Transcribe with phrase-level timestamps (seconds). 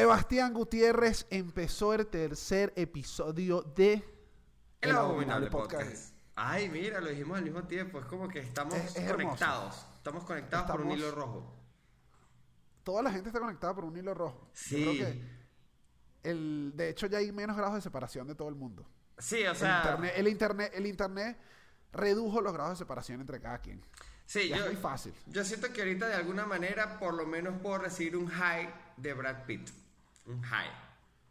[0.00, 4.04] Sebastián Gutiérrez empezó el tercer episodio de
[4.82, 6.14] El Abominable Podcast.
[6.34, 7.98] Ay, mira, lo dijimos al mismo tiempo.
[8.00, 9.16] Es como que estamos Es- es hermoso.
[9.24, 9.86] conectados.
[9.96, 11.50] Estamos conectados por un hilo rojo.
[12.84, 14.50] Toda la gente está conectada por un hilo rojo.
[14.52, 14.82] Yo Sí.
[14.82, 15.22] creo que
[16.24, 18.86] el, de hecho ya hay menos grados de separación de todo el mundo.
[19.16, 19.78] Sí, o el, sea.
[19.82, 21.38] internet, el, internet, el internet
[21.92, 23.80] redujo los grados de separación entre cada quien.
[24.26, 25.14] Sí, Ya yo, es muy fácil.
[25.28, 29.14] Yo siento que ahorita de alguna manera por lo menos puedo recibir un high de
[29.14, 29.70] Brad Pitt.
[30.42, 30.70] High.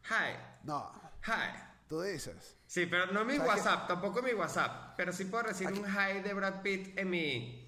[0.04, 0.35] High.
[0.63, 0.91] No,
[1.22, 1.54] High.
[1.88, 2.55] tú dices.
[2.67, 4.95] Sí, pero no mi ¿Sabes WhatsApp, tampoco mi WhatsApp.
[4.98, 7.68] Pero sí puedo recibir un high de Brad Pitt en mi,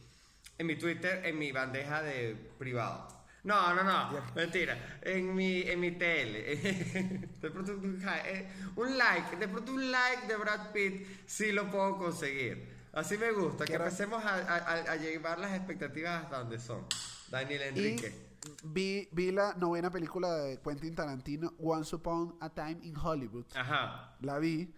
[0.57, 3.07] en mi Twitter, en mi bandeja de privado.
[3.43, 4.99] No, no, no, mentira.
[5.01, 5.99] En mi, en mi TL.
[7.41, 11.51] de pronto un, high, eh, un like, de pronto un like de Brad Pitt sí
[11.51, 12.75] lo puedo conseguir.
[12.93, 16.85] Así me gusta, que empecemos a, a- a- a llevar las expectativas hasta donde son.
[17.29, 18.07] Daniel Enrique.
[18.07, 18.26] Y
[18.63, 23.45] vi, vi la novena película de Quentin Tarantino, Once Upon a Time in Hollywood.
[23.55, 24.15] Ajá.
[24.21, 24.73] La vi.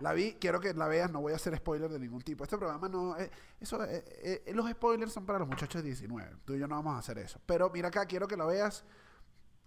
[0.00, 2.42] La vi, quiero que la veas, no voy a hacer spoiler de ningún tipo.
[2.42, 3.16] Este programa no...
[3.16, 3.30] eh,
[3.60, 6.38] eso, eh, eh, los spoilers son para los muchachos de 19.
[6.44, 7.40] Tú y yo no vamos a hacer eso.
[7.46, 8.84] Pero mira acá, quiero que la veas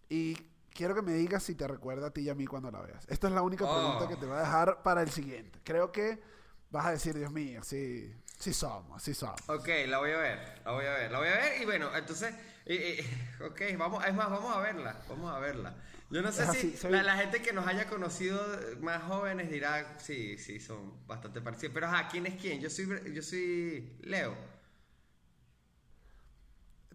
[0.10, 0.36] y
[0.74, 3.06] quiero que me digas si te recuerda a ti y a mí cuando la veas.
[3.08, 3.74] Esta es la única Oh.
[3.74, 5.62] pregunta que te voy a dejar para el siguiente.
[5.64, 6.22] Creo que
[6.72, 9.40] vas a decir, Dios mío, sí, sí somos, sí somos.
[9.48, 11.90] Ok, la voy a ver, la voy a ver, la voy a ver y bueno,
[11.96, 12.36] entonces,
[13.46, 15.76] ok, vamos, es más, vamos a verla, vamos a verla.
[16.10, 18.40] Yo no sé Es si soy- la, la gente que nos haya conocido
[18.80, 22.60] más jóvenes dirá, sí, sí, son bastante parecidos, pero ajá, ¿quién es quién?
[22.62, 24.36] Yo soy, yo soy Leo.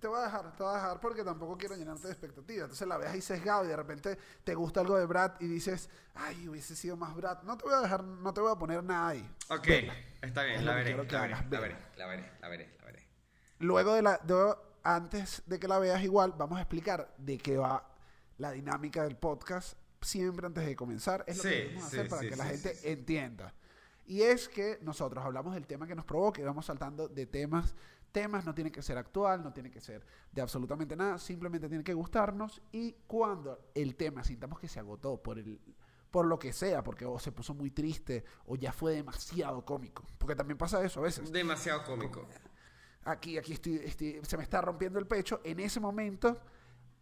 [0.01, 2.63] Te voy a dejar, te voy a dejar porque tampoco quiero llenarte de expectativas.
[2.65, 5.89] Entonces la ves ahí sesgado y de repente te gusta algo de Brad y dices,
[6.17, 7.43] ay, hubiese sido más Brad.
[7.45, 9.31] No te voy a dejar, no te voy a poner nada ahí.
[9.49, 9.69] Ok,
[10.23, 13.07] está bien, Es la veré, la veré, la veré, la veré, la veré, la veré.
[13.61, 17.57] Luego de la, de- antes de que la veas igual, vamos a explicar de qué
[17.57, 17.89] va
[18.39, 19.79] la dinámica del podcast.
[20.01, 22.45] Siempre antes de comenzar, es lo Sí, que debemos sí, hacer para sí, que la
[22.47, 23.55] gente entienda.
[24.05, 27.75] Y es que nosotros hablamos del tema que nos provoca y vamos saltando de temas.
[28.11, 31.85] Temas no tiene que ser actual, no tiene que ser de absolutamente nada, simplemente tiene
[31.85, 32.61] que gustarnos.
[32.73, 35.61] Y cuando el tema sintamos que se agotó por el
[36.11, 40.05] por lo que sea, porque o se puso muy triste o ya fue demasiado cómico,
[40.19, 42.29] porque también pasa eso a veces Demasiado cómico.
[43.05, 45.41] Aquí, aquí estoy, estoy- se me está rompiendo el pecho.
[45.45, 46.39] En ese momento,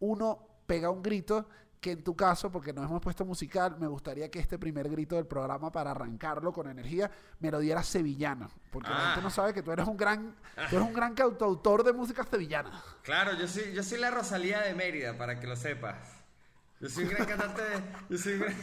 [0.01, 1.49] uno pega un grito
[1.81, 5.17] que en tu caso, porque nos hemos puesto musical, me gustaría que este primer grito
[5.17, 8.51] del programa, para arrancarlo con energía, me lo diera sevillano.
[8.71, 9.07] Porque la Ah.
[9.07, 10.37] gente no sabe que tú eres un gran,
[10.69, 12.71] tú eres un gran cantautor de música sevillana.
[13.03, 15.97] Claro, yo soy, yo soy la Rosalía de Mérida, para que lo sepas.
[16.81, 17.63] Yo soy un gran cantante
[18.09, 18.55] yo soy un gran,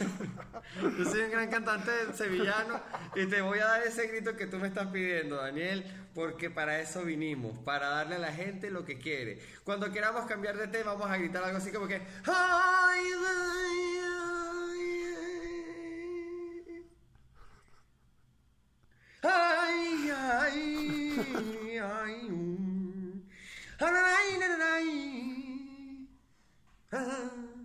[0.98, 2.82] yo soy un gran cantante sevillano
[3.16, 5.86] y te voy a dar ese grito que tú me estás pidiendo, Daniel,
[6.16, 9.40] porque para eso vinimos, para darle a la gente lo que quiere.
[9.64, 14.00] Cuando queramos cambiar de tema vamos a gritar algo así como que "Ay, ay,
[19.24, 23.22] ay, ay, ay, mm.
[23.80, 25.80] Ay, ay, ay,
[26.92, 27.57] ay.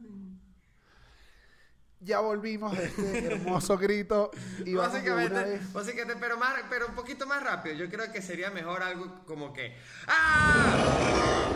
[2.05, 4.31] Ya volvimos de este hermoso grito
[4.65, 7.77] y Básicamente, básicamente, pero más, pero un poquito más rápido.
[7.77, 9.77] Yo creo que sería mejor algo como que
[10.09, 11.49] ¡Ah!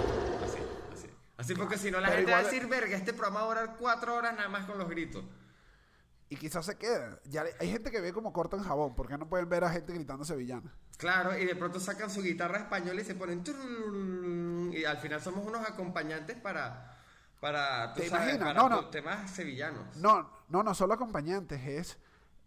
[0.45, 0.59] Así,
[0.95, 1.11] así.
[1.37, 3.49] Así porque si no la Pero gente va a decir, verga, este programa va a
[3.63, 5.25] durar cuatro horas nada más con los gritos.
[6.29, 7.21] Y quizás se queda.
[7.25, 9.93] Ya hay gente que ve como corta en jabón, porque no pueden ver a gente
[9.93, 10.73] gritando sevillana.
[10.97, 13.45] Claro, y de pronto sacan su guitarra española y se ponen
[14.73, 16.93] y al final somos unos acompañantes para
[17.41, 18.55] para tú ¿Te sabes, imaginas?
[18.55, 18.89] para No, no.
[18.89, 19.97] temas sevillanos.
[19.97, 21.99] No, no, no solo acompañantes, es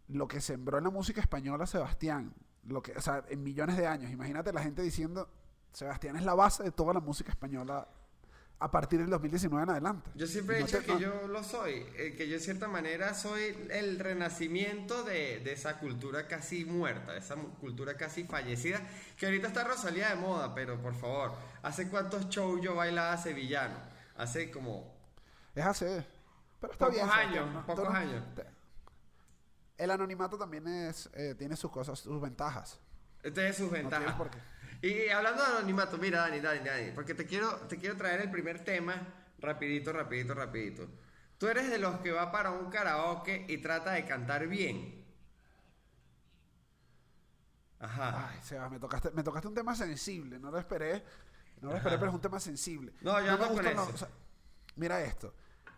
[0.08, 2.34] lo que sembró en la música española Sebastián.
[2.68, 4.12] Lo que, o sea, en millones de años.
[4.12, 5.30] Imagínate la gente diciendo,
[5.74, 7.88] Sebastián es la base de toda la música española
[8.62, 10.12] a partir del 2019 en adelante.
[10.16, 12.42] Yo siempre he No dicho te- que no- yo lo soy, eh, que yo de
[12.42, 18.26] cierta manera soy el renacimiento de, de esa cultura casi muerta, de esa cultura casi
[18.26, 18.82] fallecida,
[19.18, 21.32] que ahorita está Rosalía de moda, pero por favor,
[21.64, 23.76] ¿hace cuántos shows yo bailaba sevillano?
[24.18, 24.94] Hace como...
[25.56, 25.86] Es así.
[26.60, 27.10] Pero está Pocos bien.
[27.10, 27.66] Años, ¿no?
[27.66, 28.24] pocos no- años.
[29.78, 32.80] El anonimato también es, eh, tiene sus cosas, sus ventajas.
[33.24, 34.14] Este es sus ventajas.
[34.16, 34.38] por qué.
[34.82, 38.32] Y hablando de anonimato, mira Dani, Dani, Dani, porque te quiero, te quiero traer el
[38.32, 38.96] primer tema
[39.40, 40.88] rapidito, rapidito, rapidito.
[41.38, 45.06] Tú eres de los que va para un karaoke y trata de cantar bien.
[47.80, 48.30] Ajá.
[48.32, 50.38] Ay, Sebas, me tocaste, me tocaste un tema sensible.
[50.40, 51.04] No lo esperé.
[51.62, 52.94] No lo esperé, pero es un tema sensible.
[53.02, 53.96] No, yo me ando con gustan los- eso.
[53.96, 54.10] o sea,
[54.76, 55.34] mira esto.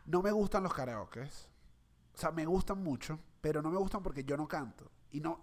[0.05, 1.49] No me gustan los karaokes.
[2.13, 4.89] O sea, me gustan mucho, pero no me gustan porque yo no canto.
[5.11, 5.41] Y no.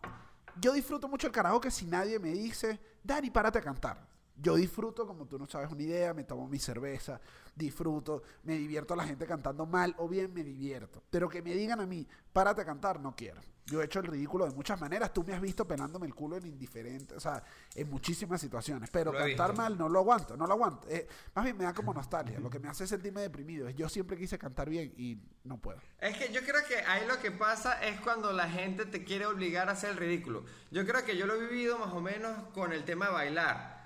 [0.61, 4.07] Yo disfruto mucho el karaoke si nadie me dice, Dani, párate a cantar.
[4.41, 7.21] Yo disfruto, como tú no sabes una idea, me tomo mi cerveza,
[7.57, 11.03] disfruto, me divierto a la gente cantando mal o bien me divierto.
[11.11, 13.41] Pero que me digan a mí, párate a cantar, no quiero.
[13.67, 15.13] Yo he hecho el ridículo de muchas maneras.
[15.13, 17.43] Tú me has visto pelándome el culo en indiferentes, o sea,
[17.75, 18.89] en muchísimas situaciones.
[18.91, 20.89] Pero Lo cantar mal no lo aguanto, no lo aguanto.
[20.89, 22.41] Eh, más bien me da como nostalgia.
[22.41, 25.81] Lo que me hace sentirme deprimido es yo siempre quise cantar bien y no puedo.
[26.01, 29.27] Es que yo creo que ahí lo que pasa es cuando la gente te quiere
[29.27, 30.45] obligar a hacer el ridículo.
[30.71, 33.78] Yo creo que yo lo he vivido más o menos con el tema de bailar.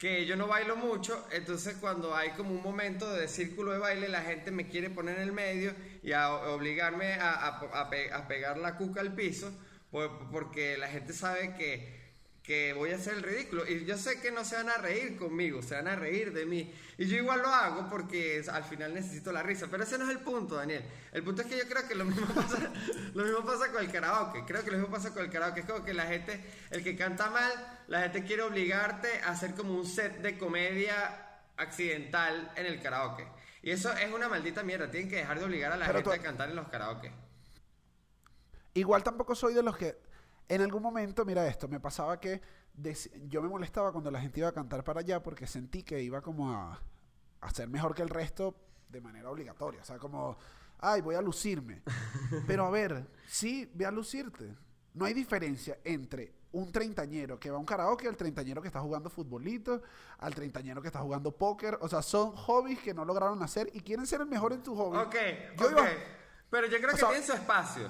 [0.00, 4.08] Que yo no bailo mucho, entonces cuando hay como un momento de círculo de baile,
[4.08, 8.26] la gente me quiere poner en el medio y a obligarme a, a- a a
[8.28, 9.52] pegar la cuca al piso,
[9.90, 11.99] por- porque la gente sabe que,
[12.42, 13.66] que voy a hacer el ridículo.
[13.68, 16.46] Y yo sé que no se van a reír conmigo, se van a reír de
[16.46, 16.72] mí.
[16.98, 19.68] Y yo igual lo hago porque al final necesito la risa.
[19.70, 20.82] Pero ese no es el punto, Daniel.
[21.12, 22.58] El punto es que yo creo que lo mismo pasa,
[23.14, 24.44] lo mismo pasa con el karaoke.
[24.46, 25.60] Creo que lo mismo pasa con el karaoke.
[25.60, 27.52] Es como que la gente, el que canta mal,
[27.88, 31.26] la gente quiere obligarte a hacer como un set de comedia
[31.56, 33.26] accidental en el karaoke.
[33.62, 34.90] Y eso es una maldita mierda.
[34.90, 37.12] Tienen que dejar de obligar a la Pero gente tú- a cantar en los karaoke.
[38.74, 39.96] Igual tampoco soy de los que
[40.54, 42.40] en algún momento, mira esto, me pasaba que
[43.28, 46.20] yo me molestaba cuando la gente iba a cantar para allá porque sentí que iba
[46.20, 46.80] como a,
[47.40, 48.54] a ser mejor que el resto
[48.88, 49.82] de manera obligatoria.
[49.82, 50.36] O sea, como,
[50.78, 51.82] ay, voy a lucirme.
[52.46, 54.54] Pero a ver, sí, ve a lucirte.
[54.94, 58.80] No hay diferencia entre un treintañero que va a un karaoke al treintañero que está
[58.80, 59.82] jugando futbolito,
[60.18, 61.78] al treintañero que está jugando póker.
[61.80, 64.74] O sea, son hobbies que no lograron hacer y quieren ser el mejor en tu
[64.74, 64.98] hobby.
[64.98, 65.14] Ok,
[65.58, 65.72] Yo ok.
[65.72, 65.88] iba-
[66.50, 67.88] Pero yo creo O que sea- tienen su espacio.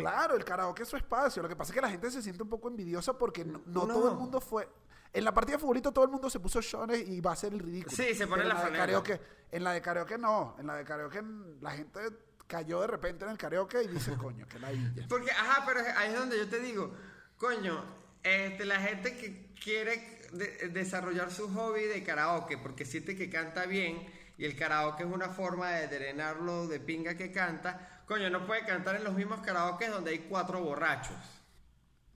[0.00, 1.42] Claro, el karaoke es su espacio.
[1.42, 3.86] Lo que pasa es que la gente se siente un poco envidiosa porque no, no
[3.86, 3.94] No.
[3.94, 4.68] todo el mundo fue.
[5.12, 7.52] En la partida de futbolito todo el mundo se puso shones y va a ser
[7.52, 7.96] el ridículo.
[7.96, 9.20] Sí, se pone la la de karaoke,
[9.50, 10.54] En la de karaoke no.
[10.58, 11.20] En la de karaoke
[11.60, 12.00] la gente
[12.46, 15.06] cayó de repente en el karaoke y dice, coño, que la villa.
[15.08, 16.92] Porque, ajá, pero ahí es donde yo te digo,
[17.38, 17.82] coño,
[18.22, 23.66] este, la gente que quiere de- desarrollar su hobby de karaoke porque siente que canta
[23.66, 24.06] bien
[24.38, 28.64] y el karaoke es una forma de drenarlo de pinga que canta, coño, no puede
[28.64, 31.14] cantar en los mismos karaoke donde hay cuatro borrachos.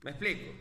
[0.01, 0.53] ¿Me explico?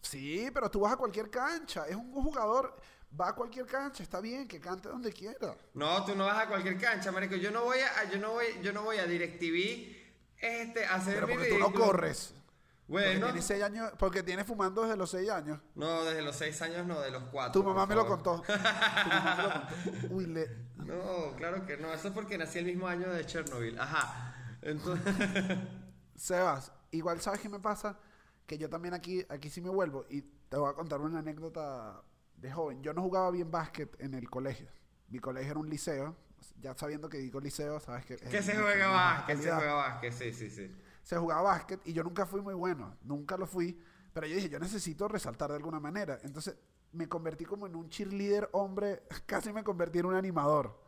[0.00, 1.86] Sí, pero tú vas a cualquier cancha.
[1.86, 2.74] Es un jugador,
[3.20, 5.54] va a cualquier cancha, está bien, que cante donde quiera.
[5.74, 7.36] No, tú no vas a cualquier cancha, marico.
[7.36, 9.94] Yo no voy a, yo no voy, yo no voy a DirecTV
[10.38, 12.28] este, a hacer Pero mi porque tú no corres.
[12.28, 12.38] Porque
[12.86, 15.60] Bueno, tienes seis años, porque tienes fumando desde los seis años.
[15.74, 17.60] no, desde los seis años no, de los cuatro.
[17.60, 18.40] Tu mamá me lo contó.
[18.46, 20.08] Tu mamá me lo contó.
[20.14, 20.48] Uy, le,
[20.88, 21.92] No, claro que no.
[21.92, 23.78] Eso es porque nací el mismo año de Chernobyl.
[23.78, 24.56] Ajá.
[24.62, 25.14] Entonces,
[26.16, 27.98] Sebas, igual sabes qué me pasa,
[28.46, 32.02] que yo también aquí, aquí sí me vuelvo y te voy a contar una anécdota
[32.36, 32.82] de joven.
[32.82, 34.68] Yo no jugaba bien básquet en el colegio.
[35.08, 36.16] Mi colegio era un liceo.
[36.60, 38.16] Ya sabiendo que digo liceo, sabes que...
[38.16, 40.74] que se juega básquet, se juega básquet, sí, sí, sí.
[41.02, 42.96] Se jugaba básquet y yo nunca fui muy bueno.
[43.02, 43.78] Nunca lo fui.
[44.12, 46.18] Pero yo dije, yo necesito resaltar de alguna manera.
[46.22, 46.56] Entonces
[46.92, 49.02] me convertí como en un cheerleader hombre.
[49.26, 50.78] Casi me convertí en un animador.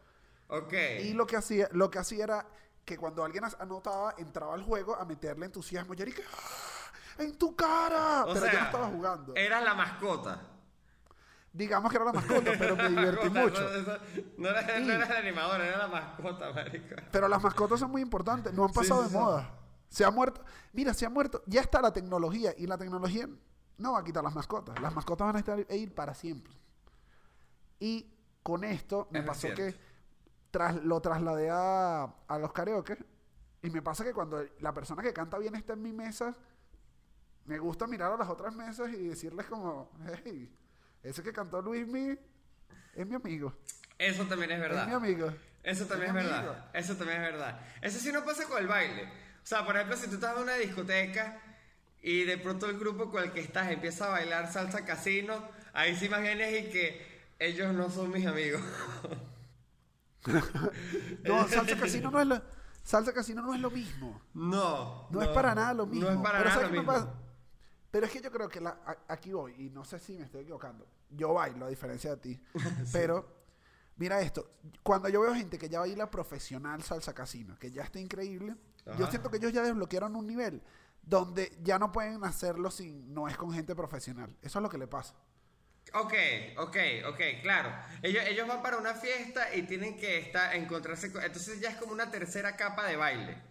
[0.48, 0.72] Ok.
[1.02, 2.46] Y lo que hacía, lo que hacía era
[2.84, 5.94] que cuando alguien anotaba, entraba al juego a meterle entusiasmo.
[5.94, 7.22] Yo dije, ¡Ah!
[7.22, 8.24] ¡en tu cara!
[8.24, 9.34] O pero sea, yo no estaba jugando.
[9.36, 10.46] Eras la mascota.
[11.52, 13.60] Digamos que era la mascota, pero me divertí mucho.
[13.60, 13.98] No, eso-
[14.38, 16.94] no era, no era el animador, era la mascota, marico.
[17.10, 19.16] Pero las mascotas son muy importantes, no han pasado sí, de sí.
[19.16, 19.56] moda.
[19.88, 23.28] Se ha muerto, mira, se ha muerto, ya está la tecnología y la tecnología
[23.80, 24.78] no va a quitar las mascotas.
[24.80, 26.52] Las mascotas van a estar a ir para siempre.
[27.78, 29.62] Y con esto me Es pasó cierto.
[29.62, 29.74] que
[30.50, 32.96] tras, lo trasladé a, a los karaoke
[33.62, 36.34] y me pasa que cuando la persona que canta bien está en mi mesa,
[37.46, 39.90] me gusta mirar a las otras mesas y decirles como,
[40.24, 40.54] hey,
[41.02, 42.18] ese que cantó Luismi
[42.94, 43.52] es mi amigo.
[43.98, 44.94] Eso también es Es mi verdad.
[44.94, 45.32] amigo.
[45.62, 46.48] Eso también Es es mi verdad.
[46.50, 46.64] amigo.
[46.72, 47.60] Eso también es verdad.
[47.82, 49.04] Eso sí no pasa con el baile.
[49.42, 51.38] O sea, por ejemplo, si tú estás en una discoteca
[52.02, 55.42] y de pronto el grupo con el que estás empieza a bailar salsa casino,
[55.72, 57.06] ahí sí más bien es y que
[57.38, 58.62] ellos no son mis amigos.
[61.24, 62.42] No, salsa casino no es lo,
[62.82, 64.20] salsa casino no es lo mismo.
[64.34, 65.08] No.
[65.10, 66.10] No, es para nada lo mismo.
[66.10, 67.14] No es para Pero nada.
[67.90, 70.24] Pero es que yo creo que la- a- aquí voy, y no sé si me
[70.24, 70.86] estoy equivocando.
[71.10, 72.40] Yo bailo, a diferencia de ti.
[72.92, 73.26] Pero,
[73.96, 74.50] mira esto.
[74.82, 78.56] Cuando yo veo gente que ya baila profesional salsa casino, que ya está increíble,
[78.98, 80.62] yo siento que ellos ya desbloquearon un nivel
[81.02, 84.36] donde ya no pueden hacerlo si no es con gente profesional.
[84.42, 85.14] Eso es lo que le pasa.
[85.94, 86.12] Ok,
[86.58, 86.76] ok,
[87.08, 87.72] ok, claro.
[88.02, 91.22] Ellos, ellos van para una fiesta y tienen que estar, encontrarse con...
[91.22, 93.42] Entonces ya es como una tercera capa de baile.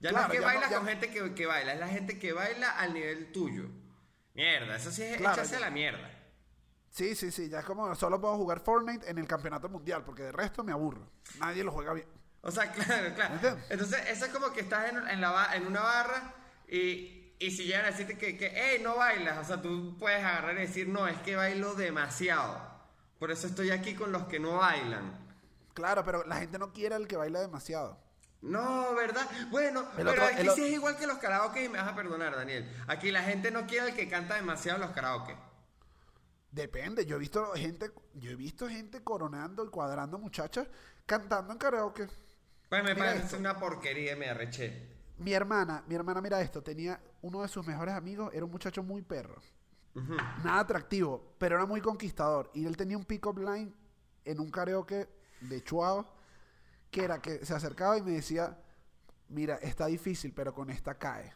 [0.00, 2.32] Ya no es que no- ya- con gente que, que baila, es la gente que
[2.32, 3.68] baila al nivel tuyo.
[4.34, 6.10] Mierda, eso sí es Claro, echarse ya- a la mierda.
[6.88, 7.48] Sí, sí, sí.
[7.48, 10.72] Ya es como solo puedo jugar Fortnite en el campeonato mundial, porque de resto me
[10.72, 11.10] aburro.
[11.40, 12.06] Nadie lo juega bien.
[12.40, 13.34] O sea, claro, claro.
[13.34, 13.64] ¿Entiendes?
[13.70, 16.34] Entonces, eso es como que estás en, en la, ba- en una barra
[16.76, 20.24] y, y si llegan a decirte que, que, hey, no bailas, o sea, tú puedes
[20.24, 22.60] agarrar y decir, no, es que bailo demasiado.
[23.18, 25.18] Por eso estoy aquí con los que no bailan.
[25.74, 27.98] Claro, pero la gente no quiere al que baila demasiado.
[28.42, 29.28] No, ¿verdad?
[29.50, 31.94] Bueno, El pero otro- aquí sí es igual que los karaoke y me vas a
[31.94, 32.68] perdonar, Daniel.
[32.88, 35.36] Aquí la gente no quiere al que canta demasiado en los karaoke.
[36.50, 40.66] Depende, yo he visto gente, yo he visto gente coronando y cuadrando muchachas
[41.06, 42.08] cantando en karaoke.
[42.68, 43.36] Pues me Mira parece esto.
[43.38, 44.91] una porquería me arreché.
[45.22, 48.82] Mi hermana, mi hermana, mira esto, tenía uno de sus mejores amigos, era un muchacho
[48.82, 49.36] muy perro.
[49.94, 52.50] Nada atractivo, pero era muy conquistador.
[52.54, 53.72] Y él tenía un pick-up line
[54.24, 55.08] en un karaoke
[55.42, 56.06] de Chuao,
[56.90, 58.58] que era que se acercaba y me decía,
[59.28, 61.34] mira, está difícil, pero con esta cae.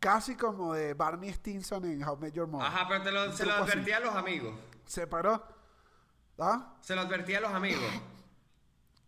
[0.00, 2.66] Casi como de Barney Stinson en How Met Your Mother.
[2.66, 3.72] Ajá, pero te lo- Un se lo truco así.
[3.72, 4.54] advertí a los amigos.
[4.84, 5.42] Se paró.
[6.38, 6.76] ¿Ah?
[6.80, 7.82] Se lo advertí a los amigos.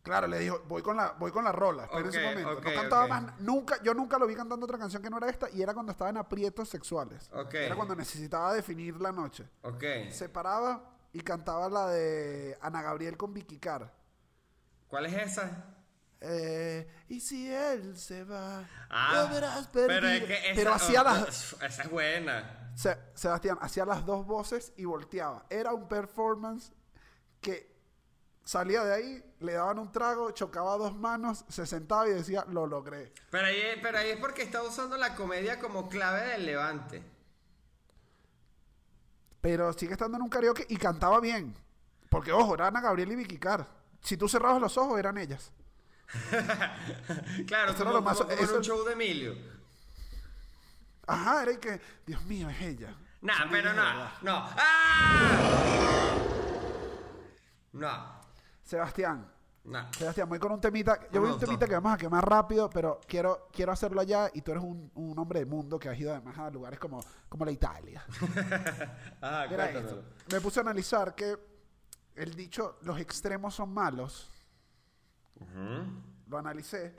[0.06, 2.60] Claro, le dijo, voy con la, voy con la rola, espera ese Ok, momento.
[2.62, 5.50] no cantaba más, nunca, yo nunca lo vi cantando otra canción que no era esta,
[5.50, 7.28] y era cuando estaba en aprietos sexuales.
[7.52, 9.48] Era cuando necesitaba definir la noche.
[10.10, 13.92] Se paraba y cantaba la de Ana Gabriel con Vicky Carr.
[14.88, 15.72] ¿Cuál es esa?
[16.20, 20.12] Eh, y si él se va, Ah, lo verás pero perdido.
[20.12, 22.72] es que esa, Pero hacía oh, las, Esa es buena.
[22.74, 25.44] Se- Sebastián, hacía las dos voces y volteaba.
[25.50, 26.72] Era un performance
[27.40, 27.75] que
[28.46, 32.66] salía de ahí, le daban un trago, chocaba dos manos, se sentaba y decía, lo
[32.66, 33.12] logré.
[33.30, 37.02] Pero ahí, pero ahí es porque está usando la comedia como clave del levante.
[39.40, 41.54] Pero sigue estando en un karaoke y cantaba bien.
[42.08, 43.66] Porque, ojo, era Ana Gabriel y Vicky Carr.
[44.00, 45.50] Si tú cerrabas los ojos, eran ellas.
[47.48, 49.34] claro, Eso era como, lo más- como- como en eso- un show de Emilio.
[51.08, 52.94] Ajá, era y que, Dios mío, es ella.
[53.22, 53.82] Nah, pero no,
[54.22, 54.50] no.
[54.56, 56.14] ¡Ah!
[57.72, 58.15] No,
[58.66, 59.32] Sebastián,
[59.64, 59.92] no.
[59.92, 61.00] Sebastián, voy con un temita.
[61.10, 64.30] Yo voy Me un temita que vamos a quemar rápido, pero quiero, quiero hacerlo allá
[64.32, 67.00] y tú eres un, un hombre de mundo que has ido además a lugares como,
[67.28, 68.04] como la Italia.
[69.22, 70.04] Ah, Mira esto.
[70.30, 71.36] Me puse a analizar que
[72.14, 74.30] el dicho los extremos son malos,
[76.28, 76.94] lo analicé,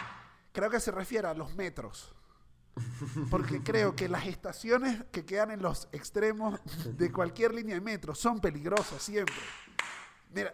[0.52, 2.14] creo que se refiere a los metros.
[3.32, 6.60] Porque creo que las estaciones que quedan en los extremos
[6.96, 9.36] de cualquier línea de metro son peligrosas siempre.
[10.32, 10.54] Mira,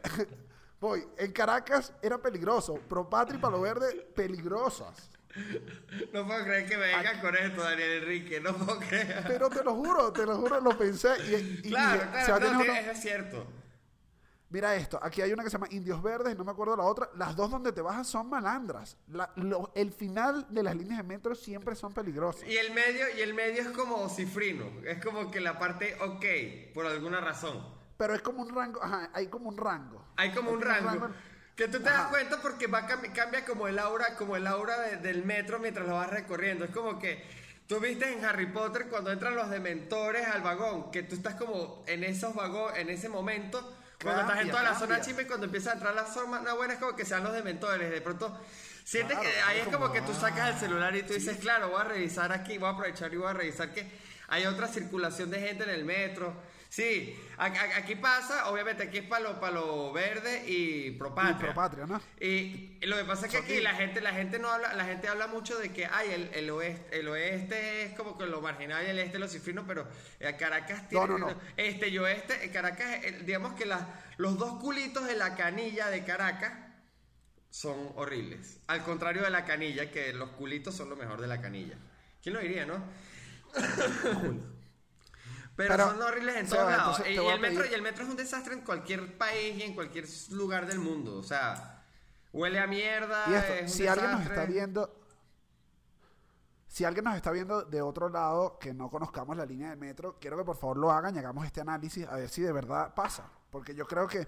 [0.84, 5.10] voy, en Caracas era peligroso, Propatria y Palo Verde peligrosas.
[6.14, 8.40] No puedo creer que me vengas con esto, Daniel Enrique.
[8.40, 9.24] No puedo creer.
[9.28, 12.46] Pero te lo juro, te lo juro, lo pensé y, y Claro, dije, claro, no,
[12.46, 13.48] es uno- tiene- eso es cierto.
[14.50, 17.10] Mira esto, aquí hay una que se llama Indios Verdes no me acuerdo la otra.
[17.16, 18.98] Las dos donde te bajas son malandras.
[19.08, 22.48] La- lo- el final de las líneas de metro siempre son peligrosas.
[22.48, 24.66] Y el medio, y el medio es como cifrino.
[24.86, 27.82] Es como que la parte ok, por alguna razón.
[27.98, 30.06] Pero es como un rango, ajá, hay como un rango.
[30.18, 31.10] Hay como un rango.
[31.56, 32.10] Que tú te das Ajá.
[32.10, 35.88] cuenta porque va cambi- cambia como el aura, como el aura de- del metro mientras
[35.88, 36.66] lo vas recorriendo.
[36.66, 37.24] Es como que
[37.68, 41.84] tú viste en Harry Potter cuando entran los dementores al vagón, que tú estás como
[41.88, 43.60] en esos vagones, en ese momento,
[44.02, 45.06] cuando estás en Cambia, toda la zona cambia.
[45.06, 47.92] chimba y cuando empieza a entrar la zona buena es como que sean los dementores.
[47.92, 48.36] De pronto
[48.84, 51.38] sientes Claro, que ahí es como, como que tú sacas el celular y tú dices,
[51.38, 53.88] claro, voy a revisar aquí, voy a aprovechar y voy a revisar que
[54.28, 56.34] hay otra circulación de gente en el metro.
[56.74, 61.36] Sí, aquí pasa, obviamente aquí es palo, palo verde y propatria.
[61.36, 62.02] Y Propatria, ¿no?
[62.20, 65.08] Y lo que pasa es que aquí la gente, la gente no habla, la gente
[65.08, 68.84] habla mucho de que ay, el, el oeste, el oeste es como que lo marginal
[68.88, 69.88] y el este lo cifrino, pero
[70.20, 71.42] eh, Caracas tiene No, no, no.
[71.58, 73.84] este y oeste, eh, Caracas, eh, digamos que las
[74.18, 76.54] los dos culitos de la canilla de Caracas
[77.52, 78.62] son horribles.
[78.66, 81.78] Al contrario de la canilla, que los culitos son lo mejor de la canilla.
[82.24, 82.84] ¿Quién lo diría, no?
[85.56, 86.98] Pero, Pero, son horribles en todos lados.
[87.00, 89.62] entonces Y, el metro, pedir- y el metro es un desastre en cualquier país y
[89.64, 91.16] en cualquier lugar del mundo.
[91.18, 91.84] O sea,
[92.32, 93.26] huele a mierda.
[93.30, 94.42] Y esto, es un si alguien nos desastre.
[94.44, 95.00] está viendo,
[96.68, 100.18] si alguien nos está viendo de otro lado que no conozcamos la línea del metro,
[100.20, 102.94] quiero que por favor lo hagan y hagamos este análisis a ver si de verdad
[102.96, 103.30] pasa.
[103.52, 104.28] Porque yo creo que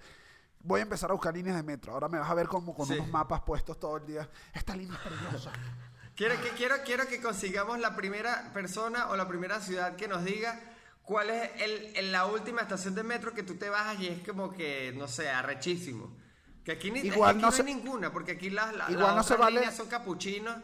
[0.59, 1.93] voy a empezar a buscar líneas de metro.
[1.93, 2.93] Ahora me vas a ver como con Sí.
[2.93, 4.29] unos mapas puestos todo el día.
[4.53, 5.51] Esta línea es peligrosa.
[6.15, 10.23] Quiero que, quiero, quiero que consigamos la primera persona o la primera ciudad que nos
[10.23, 10.61] diga
[11.05, 14.27] cuál es el, el- la última estación de metro que tú te bajas y es
[14.27, 16.17] como que, no sé, arrechísimo.
[16.63, 19.07] Que aquí, ni, Igual aquí no no, se- hay ninguna, porque aquí las, las, Igual
[19.07, 20.57] las no se otras vale- líneas son capuchinos.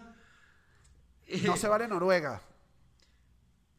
[1.27, 2.41] Y- No se vale Noruega.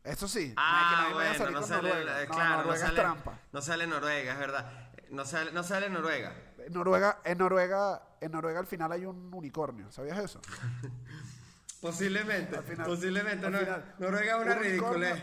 [0.04, 0.52] Eso sí.
[0.56, 2.20] Ah, que bueno, no sale, Noruega.
[2.26, 3.38] No, claro, no Noruega sale, es trampa.
[3.52, 4.90] no sale Noruega, es verdad.
[5.10, 6.34] No sale, no sale Noruega.
[6.70, 9.90] Noruega, en Noruega, en Noruega al final hay un unicornio.
[9.92, 10.40] ¿Sabías eso?
[11.80, 13.46] Posiblemente, Al final- posiblemente.
[13.46, 15.22] al no- final, Noruega es una un ridiculez.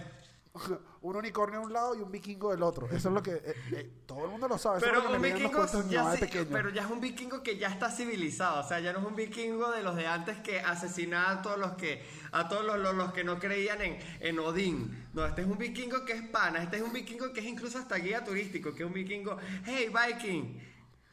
[1.01, 2.87] un unicornio de un lado y un vikingo del otro.
[2.87, 4.77] Eso es lo que eh, eh, todo el mundo lo sabe.
[4.79, 6.91] Eso es Pero lo que un me leían los vikingo ya sí- pero ya es
[6.91, 9.95] un vikingo que ya está civilizado, o sea, ya no es un vikingo de los
[9.95, 13.39] de antes que asesinaba a todos los que a todos los, los- los que no
[13.39, 15.07] creían en, en Odín.
[15.13, 17.77] No, este es un vikingo que es pana, este es un vikingo que es incluso
[17.79, 20.61] hasta guía turístico, que es un vikingo, "Hey Viking,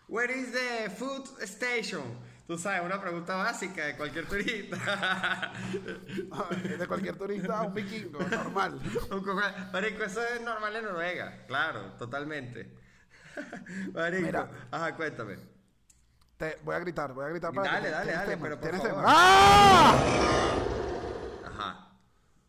[0.08, 2.02] where is the food station?"
[2.46, 4.76] Tú sabes, una pregunta básica de cualquier turista.
[6.78, 8.80] de cualquier turista, un vikingo, normal.
[9.72, 12.72] Marico, eso es normal en Noruega, claro, totalmente.
[13.92, 14.48] Marico, Mira.
[14.70, 15.38] ajá, cuéntame.
[16.36, 18.42] Te, voy a gritar, voy a gritar para Dale, que dale, ¿tienes dale, tema?
[18.44, 18.96] pero por ¿Tienes favor.
[19.00, 19.12] tema?
[19.16, 19.94] ¡Ah!
[21.46, 21.90] Ajá.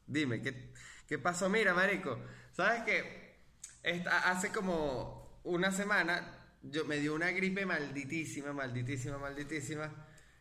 [0.05, 0.73] Dime, ¿qué,
[1.07, 1.49] qué pasó?
[1.49, 2.19] Mira, marico,
[2.51, 3.39] ¿sabes qué?
[3.81, 6.36] Esta- hace como una semana
[6.71, 9.91] yo me dio una gripe malditísima, malditísima, malditísima.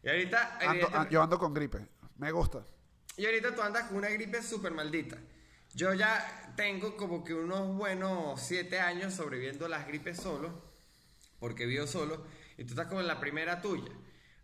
[0.02, 1.86] Y ahorita, Ando- ah, yo ando con gripe.
[2.18, 2.64] Me gusta.
[3.16, 5.16] y ahorita tú andas con una gripe súper maldita.
[5.74, 10.62] Yo ya tengo como que unos buenos siete años sobreviviendo las gripes solo,
[11.38, 13.92] porque vivo solo, y tú estás como en la primera tuya.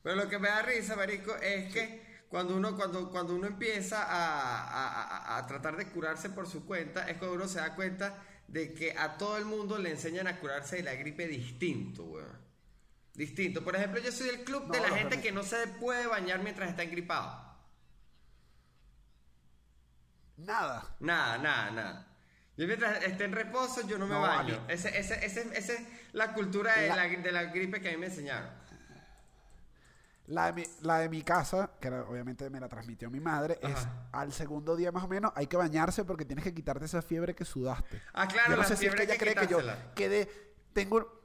[0.03, 4.03] Pero lo que me da risa, marico, es que cuando uno, cuando, cuando uno empieza
[4.03, 5.03] a, a-
[5.35, 8.75] a- a tratar de curarse por su cuenta, es cuando uno se da cuenta de
[8.75, 12.40] que a todo el mundo le enseñan a curarse de la gripe distinto, weón.
[13.14, 13.62] Distinto.
[13.62, 16.70] Por ejemplo, yo soy del club de la gente que no se puede bañar mientras
[16.70, 17.42] está engripado.
[20.38, 20.96] Nada.
[21.00, 22.06] Nada, nada, nada.
[22.56, 24.58] Yo mientras esté en reposo, yo no me baño.
[24.61, 24.72] vale.
[24.75, 25.80] Ese, ese, ese, esa es
[26.12, 28.50] la cultura de La- la, de la gripe que a mí me enseñaron.
[30.29, 33.59] La de, mi, la de mi casa, que era- obviamente me la transmitió mi madre,
[33.61, 37.02] es al segundo día más o menos hay que bañarse porque tienes que quitarte esa
[37.02, 38.00] fiebre que sudaste.
[38.14, 39.59] Ah, claro, yo no la sé si es que ella cree que yo
[39.97, 40.29] quedé,
[40.73, 41.23] tengo,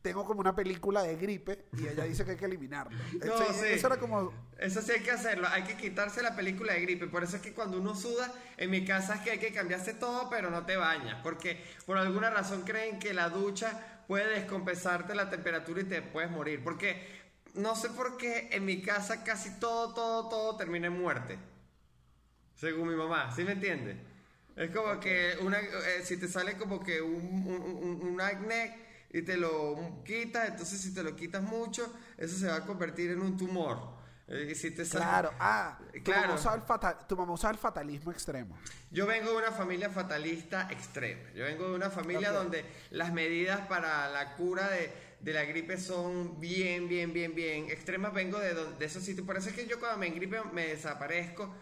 [0.00, 2.96] tengo como una película de gripe y ella dice que hay que eliminarlo.
[3.24, 3.66] No, Eso- sí.
[3.68, 7.06] Eso era como, Eso sí hay que hacerlo, hay que quitarse la película de gripe.
[7.06, 9.92] Por eso es que cuando uno suda, en mi casa es que hay que cambiarse
[9.92, 11.18] todo, pero no te bañas.
[11.22, 16.30] Porque por alguna razón creen que la ducha puede descompensarte la temperatura y te puedes
[16.30, 16.64] morir.
[16.64, 17.17] Porque
[17.58, 21.38] no sé por qué en mi casa casi todo, todo, todo termina en muerte.
[22.56, 23.96] Según mi mamá, ¿sí me entiendes?
[24.56, 28.76] Es como que una, eh, si te sale como que un, un, un- un acné
[29.10, 33.10] y te lo quitas, entonces si te lo quitas mucho, eso se va a convertir
[33.12, 33.96] en un tumor.
[34.26, 36.22] Eh, si te sale- claro, ah, tu, Claro.
[36.22, 38.58] Mamá usaba el fatal- tu mamá usaba el fatalismo extremo.
[38.90, 41.30] Yo vengo de una familia fatalista extrema.
[41.34, 45.76] Yo vengo de una familia donde las medidas para la cura de, de la gripe
[45.78, 48.12] son bien, bien, bien, bien extremas.
[48.12, 49.26] Vengo de, de esos sitios.
[49.26, 51.54] Por eso es que yo cuando me engripe me desaparezco.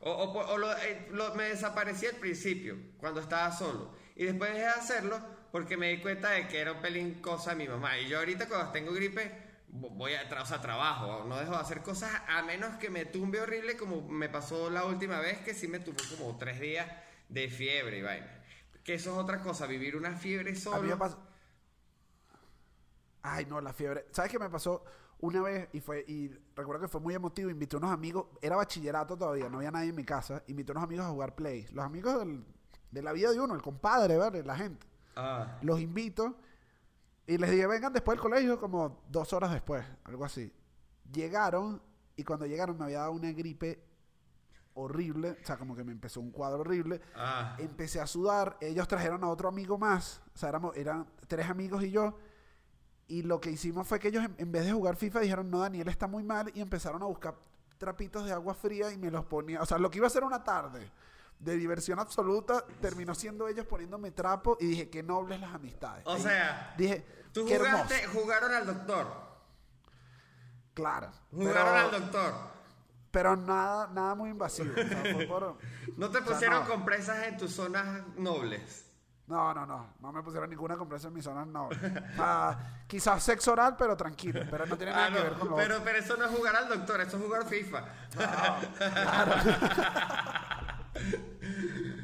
[0.00, 3.94] O, o o lo- eh, lo- me desaparecí al principio, cuando estaba solo.
[4.16, 5.20] Y después dejé de hacerlo
[5.52, 7.98] porque me di cuenta de que era un pelín cosa de mi mamá.
[7.98, 9.30] Y yo ahorita cuando tengo gripe
[9.70, 11.24] vo- voy a, tra- o sea, trabajo.
[11.28, 14.84] No dejo de hacer cosas a menos que me tumbe horrible como me pasó la
[14.86, 16.86] última vez que sí me tumbó como tres días
[17.28, 18.42] de fiebre y vaina.
[18.84, 20.96] Que eso es otra cosa, vivir una fiebre A mí me solo.
[23.22, 24.06] Ay, no, la fiebre.
[24.12, 24.82] ¿Sabes qué me pasó
[25.20, 25.68] una vez?
[25.72, 27.50] Y fue y recuerdo que fue muy emotivo.
[27.50, 28.26] Invité a unos amigos.
[28.40, 30.42] Era bachillerato todavía, no había nadie en mi casa.
[30.46, 31.66] Invité a unos amigos a jugar play.
[31.72, 32.44] Los amigos del-
[32.90, 34.44] de la vida de uno, el compadre, ¿verdad?
[34.44, 34.86] La gente.
[35.16, 36.36] Ah, Los invito
[37.26, 40.52] y les dije, vengan después del colegio, como dos horas después, algo así.
[41.12, 41.80] Llegaron
[42.16, 43.84] y cuando llegaron me había dado una gripe
[44.74, 47.00] horrible, o sea, como que me empezó un cuadro horrible.
[47.14, 47.56] ah.
[47.58, 51.82] Empecé a sudar, ellos trajeron a otro amigo más, o sea, éramos, eran tres amigos
[51.82, 52.16] y yo.
[53.10, 55.58] Y lo que hicimos fue que ellos, en, en vez de jugar FIFA, dijeron, no,
[55.58, 57.34] Daniel está muy mal, y empezaron a buscar
[57.76, 59.60] trapitos de agua fría y me los ponía.
[59.62, 60.90] O sea, lo que iba a ser una tarde
[61.40, 66.06] de diversión absoluta, terminó siendo ellos poniéndome trapo y dije, qué nobles las amistades.
[66.06, 67.72] O Ahí sea, dije, Tú qué hermoso.
[67.84, 69.06] jugaste, jugaron al doctor.
[70.74, 71.10] Claro.
[71.32, 72.34] Jugaron al doctor.
[73.10, 74.70] pero nada, nada muy invasivo.
[74.72, 75.56] o sea, fue por-
[75.96, 76.68] No te o sea, pusieron no.
[76.68, 78.86] compresas en tus zonas nobles.
[79.30, 79.94] No, no, no.
[80.00, 81.68] No me pusieron ninguna compresa en mis zonas, no.
[82.18, 84.40] Ah, quizás sexo oral, pero tranquilo.
[84.50, 85.84] Pero no tiene nada Ah, que no, ver con lo pero, otro.
[85.84, 87.84] pero eso no es jugar al doctor, eso es jugar FIFA.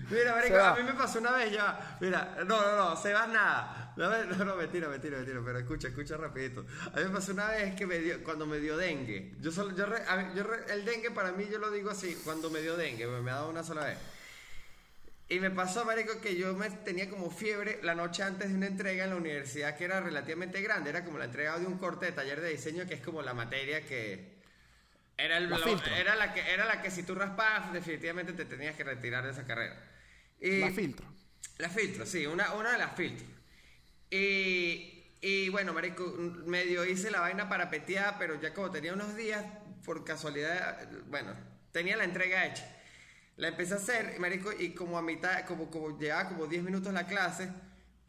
[0.08, 0.70] Mira, marico, Seba.
[0.72, 1.96] a mí me pasó una vez ya.
[2.00, 3.92] Mira, no, no, no, Sebas nada.
[3.96, 6.64] No, no, no, mentira, mentira, mentira, pero escucha, escucha rapidito.
[6.94, 9.34] A mí me pasó una vez que me dio, cuando me dio dengue.
[9.40, 12.50] Yo solo, yo, re- yo re- el dengue para mí yo lo digo así, cuando
[12.50, 13.98] me dio dengue, me, me ha dado una sola vez.
[15.28, 18.66] Y me pasó, marico, que yo me tenía como fiebre la noche antes de una
[18.66, 20.90] entrega en la universidad que era relativamente grande.
[20.90, 23.34] Era como la entrega de un corte de taller de diseño, que es como la
[23.34, 24.36] materia que...
[25.18, 28.44] Era, el, La lo- era, la que, era la que si tú raspabas, definitivamente te
[28.44, 29.76] tenías que retirar de esa carrera.
[30.40, 31.06] Y, La filtro.
[31.58, 33.28] la filtro, sí, una, una de las filtros.
[34.10, 36.04] Y, y bueno, marico,
[36.46, 39.44] medio hice la vaina para petear, pero ya como tenía unos días,
[39.84, 41.34] por casualidad, bueno,
[41.72, 42.68] tenía la entrega hecha.
[43.36, 46.92] La empecé a hacer, marico, y como a mitad, como, como llevaba como 10 minutos
[46.92, 47.50] la clase,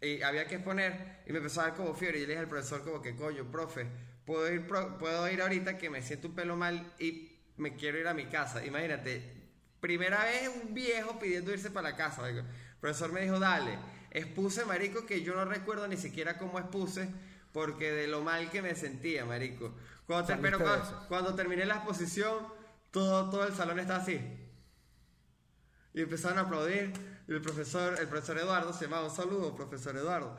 [0.02, 2.44] y había que exponer, y me empezó a dar como fiebre, y yo le dije
[2.44, 3.88] al profesor como que, coño, profe,
[4.26, 7.98] puedo ir, pro- puedo ir ahorita que me siento un pelo mal y me quiero
[8.00, 8.66] ir a mi casa.
[8.66, 9.34] Imagínate,
[9.82, 12.42] primera vez un viejo pidiendo irse para la casa, marico.
[12.42, 13.78] El profesor me dijo, dale,
[14.12, 17.10] expuse, marico, que yo no recuerdo ni siquiera cómo expuse,
[17.52, 19.76] porque de lo mal que me sentía, marico.
[20.06, 22.48] Cuando, te- Saliste pero cuando, cuando terminé la exposición,
[22.92, 24.20] todo, todo el salón está así.
[25.98, 26.94] Y empezaron a aplaudir.
[27.28, 30.38] Y el profesor, el profesor Eduardo se llamaba un saludo, profesor Eduardo.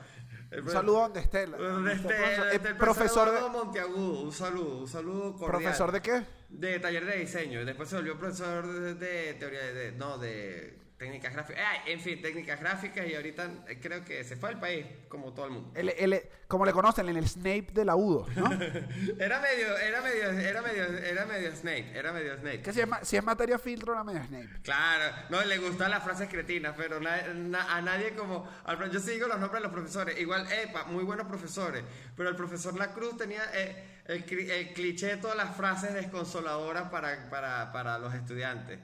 [0.53, 1.47] El Un saludo donde esté.
[1.47, 2.47] Donde esté, profesor.
[2.47, 5.63] Eh, el profesor Eduardo de, Monteagudo, un saludo, un saludo cordial.
[5.63, 6.23] ¿Profesor de qué?
[6.49, 7.65] De taller de diseño.
[7.65, 11.63] Después se volvió profesor de, de teoría de- no, de técnicas gráficas.
[11.65, 15.33] Ay, en fin, técnicas gráficas y ahorita eh, creo que se fue al país, como
[15.33, 15.71] todo el mundo.
[15.75, 18.51] El- el- como le conocen, en el Snape de la UDO, ¿no?
[19.19, 22.63] Era medio, era medio, era medio, era medio Snape, era medio Snape.
[22.63, 24.49] que si es, ma- si es materia filtro, era medio Snape.
[24.63, 28.49] Claro, no le gustan las frases cretinas, pero na- na- a nadie como.
[28.65, 30.19] al yo sigo los nombres de los profesores.
[30.19, 31.85] Igual, epa, muy buenos profesores.
[32.17, 37.29] Pero el profesor La Cruz tenía eh, el cliché de todas las frases desconsoladoras para,
[37.31, 38.79] para, para los estudiantes.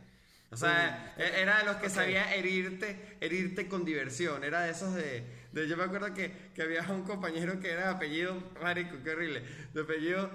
[0.55, 1.93] O sea, e- era de los que Ok.
[1.93, 4.43] sabía herirte, herirte con diversión.
[4.45, 5.25] Era de esos de.
[5.53, 9.11] de- yo me acuerdo que, que había un compañero que era de apellido, marico, qué
[9.11, 10.31] horrible, de apellido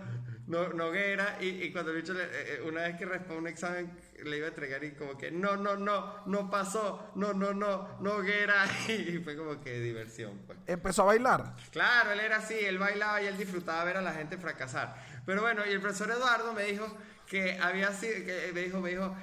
[0.48, 3.48] no, Noguera, y, y cuando el bicho, le- eh, eh, una vez que respondió un
[3.48, 3.92] examen,
[4.24, 8.00] le iba a entregar y como que, no, no, no, no pasó, no, no, no,
[8.02, 10.58] Noguera, y fue como que diversión, pues.
[10.66, 11.56] Empezó a bailar.
[11.72, 14.96] Claro, él era así, él bailaba y él disfrutaba ver a la gente fracasar.
[15.24, 18.90] Pero bueno, y el profesor Eduardo me dijo que había sido, que me dijo, me
[18.90, 19.16] dijo,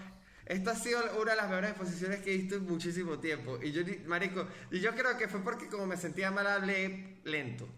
[0.46, 3.58] esta ha sido una de las mejores exposiciones que he visto en muchísimo tiempo.
[3.62, 7.68] Y yo, marico, y yo creo que fue porque como me sentía mal, hablé lento.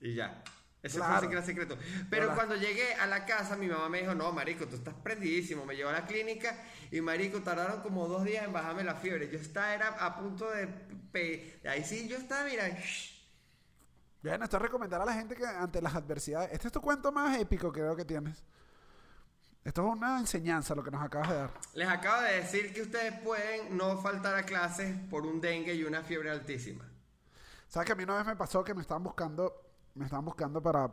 [0.00, 0.42] Y ya.
[0.82, 1.14] Ese Claro.
[1.26, 2.04] fue el secreto secreto.
[2.10, 2.34] Pero Hola.
[2.34, 5.64] cuando llegué a la casa, mi mamá me dijo, no, marico, tú estás prendidísimo.
[5.64, 9.30] Me llevó a la clínica y, marico, tardaron como dos días en bajarme la fiebre.
[9.30, 10.66] Yo estaba, era a punto de...
[11.10, 12.68] pe- Ahí sí, yo estaba, mira...
[14.22, 16.50] Bien, esto es recomendar a la gente que ante las adversidades.
[16.52, 18.42] Este es tu cuento más épico creo que tienes.
[19.64, 21.50] Esto es una enseñanza lo que nos acabas de dar.
[21.72, 25.84] Les acabo de decir que ustedes pueden no faltar a clases por un dengue y
[25.84, 26.84] una fiebre altísima.
[27.68, 29.52] ¿Sabes que a mí una vez me pasó que me estaban buscando,
[29.94, 30.92] me estaban buscando para,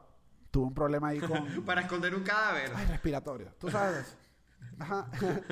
[0.49, 2.71] tuve un problema ahí con, Para esconder un cadáver.
[2.73, 4.15] ay, respiratorio, tú sabes.
[4.79, 5.05] Ajá.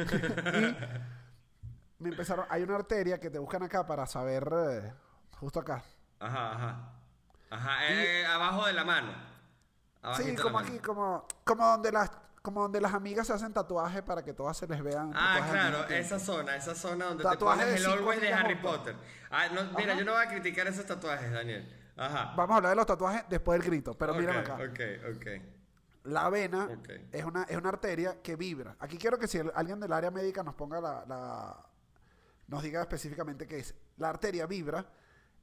[1.99, 4.93] y me empezaron, hay una arteria que te buscan acá para saber, eh,
[5.39, 5.83] justo acá.
[6.19, 6.93] Ajá, ajá.
[7.49, 9.11] Ajá, eh, abajo de la mano.
[9.11, 10.67] Sí, Abajito como mano.
[10.69, 12.09] aquí, como, como donde las,
[12.49, 15.11] como donde las amigas se hacen tatuajes para que todas se les vean.
[15.15, 18.55] Ah, claro, esa zona, esa zona donde Tatuaje te pones el always de Harry.
[18.55, 18.95] Potter.
[19.29, 21.71] Ah, no, mira, yo no voy a criticar esos tatuajes, Daniel.
[21.95, 22.33] Ajá.
[22.35, 24.55] Vamos a hablar de los tatuajes después del grito, pero Ok, mírame acá.
[24.55, 24.79] Ok,
[25.15, 25.25] ok.
[26.05, 26.69] La vena
[27.11, 28.75] es, una, es una arteria que vibra.
[28.79, 31.65] Aquí quiero que si el- alguien del área médica nos ponga la, la-
[32.47, 33.75] nos diga específicamente qué es.
[33.97, 34.85] La arteria vibra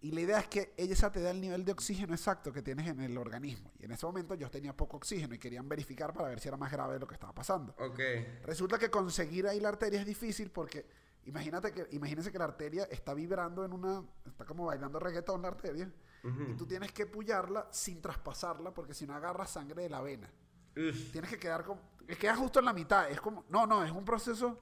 [0.00, 2.86] y la idea es que ella te da el nivel de oxígeno exacto que tienes
[2.88, 3.72] en el organismo.
[3.78, 6.56] Y en ese momento yo tenía poco oxígeno y querían verificar para ver si era
[6.56, 7.74] más grave lo que estaba pasando.
[7.78, 8.00] Ok.
[8.44, 10.86] Resulta que conseguir ahí la arteria es difícil porque
[11.24, 15.48] imagínate que, imagínense que la arteria está vibrando en una, está como bailando reggaetón la
[15.48, 15.90] arteria,
[16.24, 20.28] y tú tienes que puyarla sin traspasarla porque si no agarras sangre de la vena.
[20.76, 21.12] Uf.
[21.12, 21.80] Tienes que quedar como,
[22.18, 24.60] queda justo en la mitad, es como, no, no, es un proceso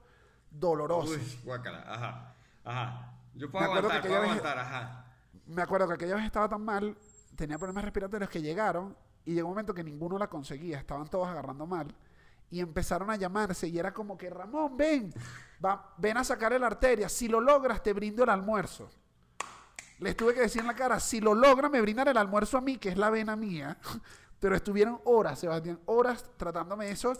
[0.49, 1.11] doloroso.
[1.13, 1.79] Uy, guácala.
[1.87, 2.35] Ajá.
[2.63, 3.11] Ajá.
[3.33, 5.04] Yo puedo aguantar, que puedo vez- aguantar, ajá.
[5.47, 6.97] Me acuerdo que aquella vez estaba tan mal,
[7.35, 11.27] tenía problemas respiratorios que llegaron y llegó un momento que ninguno la conseguía, estaban todos
[11.27, 11.95] agarrando mal
[12.49, 15.13] y empezaron a llamarse y era como que Ramón, ven,
[15.63, 18.89] va, ven a sacarle la arteria, si lo logras te brindo el almuerzo.
[19.99, 22.61] Les tuve que decir en la cara, si lo logran me brindan el almuerzo a
[22.61, 23.77] mí, que es la vena mía,
[24.39, 27.13] pero estuvieron horas, Sebastián, horas tratándome eso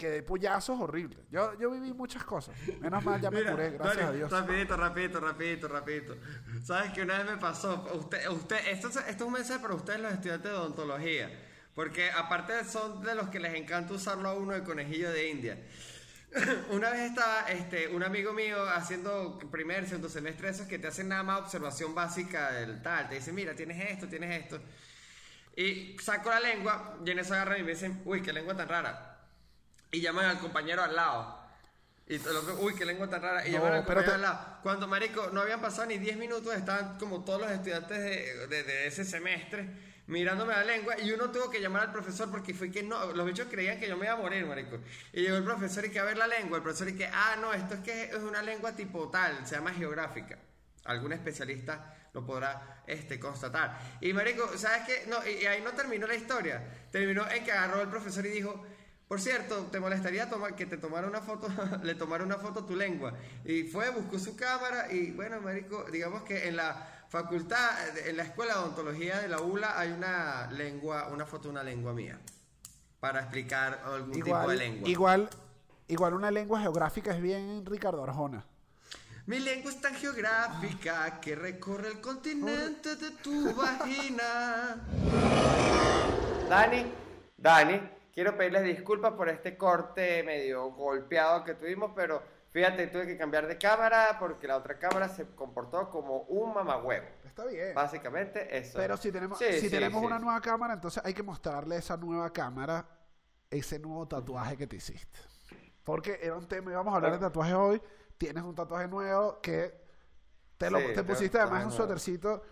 [0.00, 1.18] y quedé pollazos horribles.
[1.30, 4.30] Yo, yo viví muchas cosas, menos mal ya me Mira, curé, gracias a Dios.
[4.30, 6.16] Rapidito, rapidito, rapidito, rapidito.
[6.64, 7.88] ¿Sabes que una vez me pasó?
[7.94, 11.30] Usted, usted, esto, es- esto es un mensaje para ustedes los estudiantes de odontología.
[11.74, 15.58] Porque aparte son de los que les encanta usarlo a uno de conejillo de India.
[16.70, 21.08] Una vez estaba este, un amigo mío haciendo primer, segundo semestre, esos que te hacen
[21.08, 23.08] nada más observación básica del tal.
[23.08, 24.60] Te dicen, mira, tienes esto, tienes esto.
[25.56, 28.68] Y saco la lengua y en eso agarran y me dicen, uy, qué lengua tan
[28.68, 29.09] rara.
[29.90, 31.38] Y llaman al compañero al lado.
[32.06, 33.46] Y lo- uy, qué lengua tan rara.
[33.46, 34.58] Y No, llaman al compañero te- al lado.
[34.62, 38.62] Cuando, marico, no habían pasado ni 10 minutos, estaban como todos los estudiantes de, de-
[38.64, 39.68] de ese semestre
[40.06, 43.24] mirándome la lengua y uno tuvo que llamar al profesor porque fue que no, los
[43.24, 44.80] bichos creían que yo me iba a morir, marico.
[45.12, 47.36] Y llegó el profesor y que a ver la lengua, el profesor y que, ah,
[47.40, 50.36] no, esto es que es una lengua tipo tal, se llama geográfica.
[50.86, 53.78] Algún especialista lo podrá este, constatar.
[54.00, 55.04] Y marico, ¿sabes qué?
[55.06, 56.60] No, y, y ahí no terminó la historia.
[56.90, 58.66] Terminó en que agarró el profesor y dijo,
[59.10, 61.48] Por cierto, ¿te molestaría tomar, que te tomara una foto,
[61.82, 63.12] le tomara una foto a tu lengua?
[63.44, 67.72] Y fue, buscó su cámara y bueno, marico, digamos que en la facultad,
[68.06, 71.64] en la escuela de odontología de la ULA hay una lengua, una foto de una
[71.64, 72.20] lengua mía.
[73.00, 74.88] Para explicar algún tipo de Igual, lengua.
[74.88, 75.30] igual,
[75.88, 78.44] igual una lengua geográfica es bien Ricardo Arjona.
[79.26, 84.76] Mi lengua es tan geográfica que recorre el continente de tu vagina.
[86.48, 86.92] Dani,
[87.36, 87.80] Dani,
[88.20, 93.46] quiero pedirles disculpas por este corte medio golpeado que tuvimos, pero fíjate, tuve que cambiar
[93.46, 97.06] de cámara porque la otra cámara se comportó como un mamagüevo.
[97.24, 97.74] Está bien.
[97.74, 98.76] Básicamente eso.
[98.76, 100.06] Pero si tenemos, Sí, si sí, tenemos sí.
[100.06, 102.86] una nueva cámara, entonces hay que mostrarle a esa nueva cámara
[103.48, 105.18] ese nuevo tatuaje que te hiciste.
[105.82, 107.82] Porque era un tema, íbamos a hablar de tatuajes hoy.
[108.18, 109.80] Tienes un tatuaje nuevo que
[110.58, 112.42] te, lo, te pusiste además un suétercito.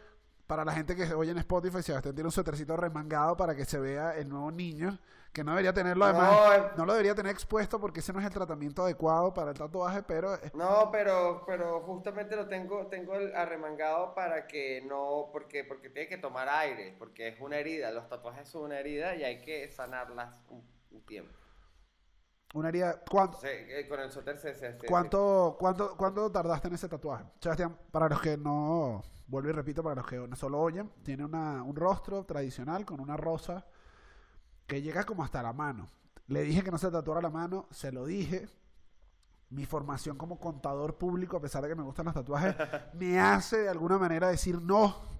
[0.49, 3.65] Para la gente que se oye en Spotify, Sebastián tiene un suétercito remangado para que
[3.67, 4.99] se vea el nuevo niño.
[5.31, 6.71] Que no debería tenerlo además.
[6.73, 6.77] No.
[6.79, 10.03] No, lo debería tener expuesto porque ese no es el tratamiento adecuado para el tatuaje,
[10.03, 15.91] pero No, pero, pero justamente lo tengo, tengo el arremangado para que no, porque, porque
[15.91, 19.43] tiene que tomar aire, porque es una herida, los tatuajes son una herida y hay
[19.43, 21.39] que sanarlas un, un tiempo.
[22.55, 22.99] una herida.
[23.09, 27.25] ¿Cuánto, eh, con el se- ¿Cuánto, cuánto, cuánto tardaste en ese tatuaje?
[27.39, 31.25] Sebastián, para los que no, vuelvo y repito, para los que no solo oyen, tiene
[31.25, 33.64] una, un rostro tradicional con una rosa
[34.67, 35.88] que llega como hasta la mano.
[36.27, 38.49] Le dije que no se tatuara la mano, se lo dije.
[39.51, 42.55] Mi formación como contador público, a pesar de que me gustan los tatuajes,
[42.95, 45.17] me hace de alguna manera decir no.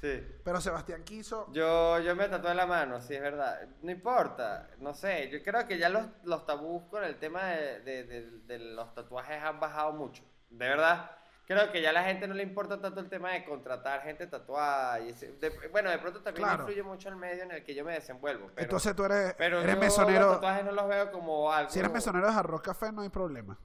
[0.00, 0.22] Sí.
[0.44, 1.50] Pero Sebastián quiso.
[1.52, 3.60] Yo, yo me tatué la mano, sí, es verdad.
[3.82, 7.80] No importa, no sé, yo creo que ya los, los tabús con el tema de,
[7.80, 10.22] de- de- de los tatuajes han bajado mucho.
[10.50, 11.10] De verdad,
[11.46, 14.26] creo que ya a la gente no le importa tanto el tema de contratar gente
[14.26, 15.00] tatuada.
[15.00, 16.62] Y ese- de- bueno, de pronto también Claro.
[16.64, 18.48] influye mucho el medio en el que yo me desenvuelvo.
[18.54, 20.26] Pero, Entonces tú eres, pero eres yo mesonero.
[20.26, 21.70] los tatuajes no los veo como algo...
[21.70, 23.58] Si eres mesonero de Arroz Café, no hay problema.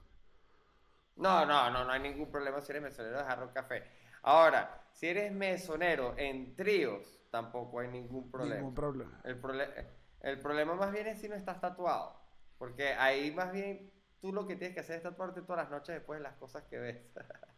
[1.16, 3.84] No, no, no, no hay ningún problema si eres mesonero de Jarro Café.
[4.22, 8.56] Ahora, si eres mesonero en tríos, tampoco hay ningún problema.
[8.56, 9.20] Ningún problema.
[9.24, 9.86] El, prole-
[10.20, 12.18] el problema más bien es si no estás tatuado.
[12.58, 15.96] Porque ahí más bien tú lo que tienes que hacer es tatuarte todas las noches
[15.96, 16.96] después de las cosas que ves.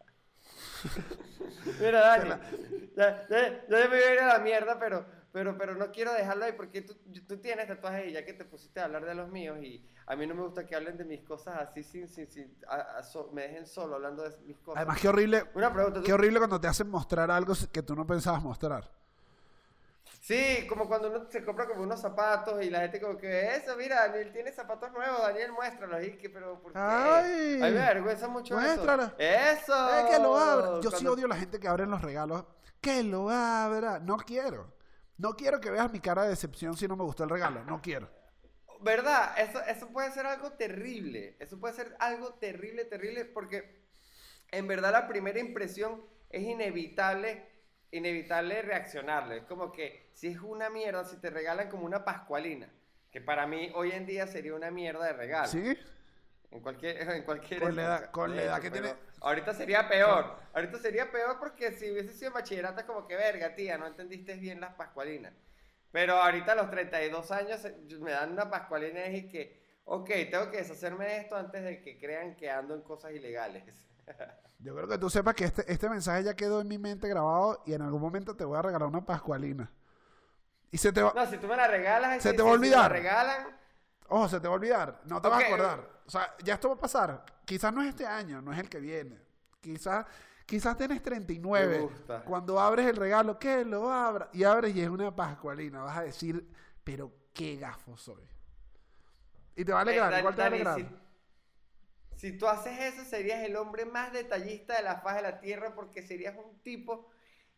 [1.79, 2.29] Mira, Dani,
[2.95, 6.13] ya, ya, ya me voy a ir a la mierda, pero, pero, pero no quiero
[6.13, 6.95] dejarlo ahí porque tú,
[7.27, 10.15] tú tienes tatuajes y ya que te pusiste a hablar de los míos y a
[10.15, 13.03] mí no me gusta que hablen de mis cosas así sin, sin, sin a- a
[13.03, 14.77] so- me dejen solo hablando de mis cosas.
[14.81, 17.95] Además, qué horrible, Una pregunta, ¿tú- qué horrible cuando te hacen mostrar algo que tú
[17.95, 18.89] no pensabas mostrar.
[20.25, 23.75] Sí, como cuando uno se compra como unos zapatos y la gente como que eso,
[23.77, 26.03] mira, Daniel tiene zapatos nuevos, Daniel, muéstralos.
[26.03, 26.79] Y que, pero ¿por qué?
[26.79, 29.13] Ay, A mí me avergüenza mucho muéstrala.
[29.19, 29.71] eso.
[29.75, 29.99] Eso.
[29.99, 30.81] Eh, que lo abra.
[30.81, 32.43] Yo sí odio a la gente que abre los regalos.
[32.81, 33.99] Que lo abra.
[33.99, 34.73] No quiero.
[35.19, 37.63] No quiero que veas mi cara de decepción si no me gustó el regalo.
[37.63, 38.09] No quiero.
[38.81, 39.37] ¿Verdad?
[39.37, 41.37] Eso, eso puede ser algo terrible.
[41.39, 43.85] Eso puede ser algo terrible, terrible, porque
[44.49, 47.47] en verdad la primera impresión es inevitable,
[47.97, 49.37] inevitable reaccionarle.
[49.37, 52.69] Es como que si es una mierda, si te regalan como una pascualina,
[53.11, 55.47] que para mí hoy en día sería una mierda de regalo.
[55.47, 55.77] ¿Sí?
[56.51, 60.35] En cualquier, en cualquier Con la edad- con la edad que tiene- Ahorita sería peor.
[60.53, 64.35] Ahorita sería peor porque si hubiese sido bachillerato es como que verga, tía, no entendiste
[64.35, 65.33] bien las pascualinas.
[65.91, 70.09] Pero ahorita a los 32 años eh, me dan una pascualina y es que, ok,
[70.29, 73.63] tengo que deshacerme de esto antes de que crean que ando en cosas ilegales.
[74.59, 77.61] Yo creo que tú sepas que este, este mensaje ya quedó en mi mente grabado
[77.65, 79.71] y en algún momento te voy a regalar una pascualina.
[80.71, 81.13] Y se te va...
[81.15, 82.77] No, si tú me la regalas, Se si- te va a si- si me la
[82.85, 82.91] olvidar.
[82.91, 83.47] regalan,
[84.07, 85.01] Ojo, se te va a olvidar.
[85.05, 85.89] No te vas a acordar.
[86.05, 87.25] O sea, ya esto va a pasar.
[87.43, 89.19] Quizás no es este año, no es el que viene.
[89.61, 90.05] Quizás,
[90.45, 91.77] quizás tienes 39.
[91.77, 92.21] Me gusta.
[92.23, 94.29] Cuando abres el regalo, que lo abra.
[94.31, 95.81] Y abres y es una pascualina.
[95.81, 96.47] Vas a decir,
[96.83, 98.23] pero qué gafo soy.
[99.55, 100.13] Y te va a alegrar.
[100.13, 101.04] Eh, igual te va a alegrar.
[102.25, 105.75] Si, tú haces eso, serías el hombre más detallista de la faz de la tierra
[105.75, 107.07] porque serías un tipo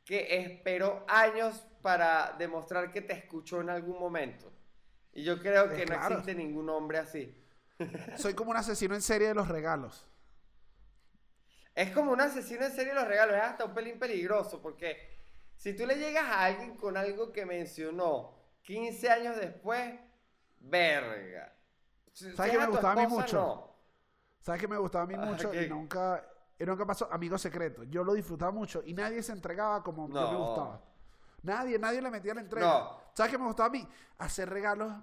[0.04, 4.52] que esperó años para demostrar que te escuchó en algún momento.
[5.14, 6.16] Y yo creo que no claro.
[6.16, 7.42] existe ningún hombre así.
[8.18, 10.06] Soy como un asesino en serie de los regalos.
[11.74, 15.18] Es como un asesino en serie de los regalos, es hasta un pelín peligroso porque
[15.56, 19.98] si tú le llegas a alguien con algo que mencionó 15 años después,
[20.60, 21.56] verga.
[22.12, 23.38] ¿Sabes es me gustaba a mí esposa, mucho?
[23.38, 23.67] no.
[24.48, 25.52] ¿Sabes qué me gustaba a mí Ah, mucho?
[25.52, 25.64] ¿qué?
[25.66, 26.26] Y nunca,
[26.58, 27.12] y nunca pasó.
[27.12, 27.84] Amigo secreto.
[27.84, 30.38] Yo lo disfrutaba mucho y nadie se entregaba como yo me No.
[30.46, 30.82] gustaba.
[31.44, 32.66] Nadie, nadie le metía la entrega.
[32.66, 32.98] No.
[33.14, 33.86] ¿Sabes qué me gustaba a mí?
[34.20, 34.94] Hacer regalos.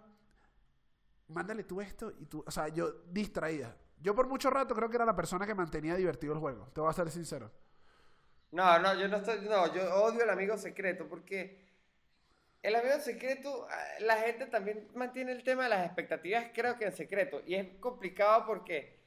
[1.28, 2.42] Mándale tú esto y tú.
[2.46, 3.76] O sea, yo distraída.
[4.00, 6.66] Yo por mucho rato creo que era la persona que mantenía divertido el juego.
[6.72, 7.50] Te voy a ser sincero.
[8.50, 11.66] No, no, yo no estoy, no, yo odio el amigo secreto porque
[12.62, 16.87] el amigo secreto, ah, la gente también mantiene el tema de las expectativas, creo que
[16.87, 17.42] en secreto.
[17.44, 19.03] Y es complicado porque,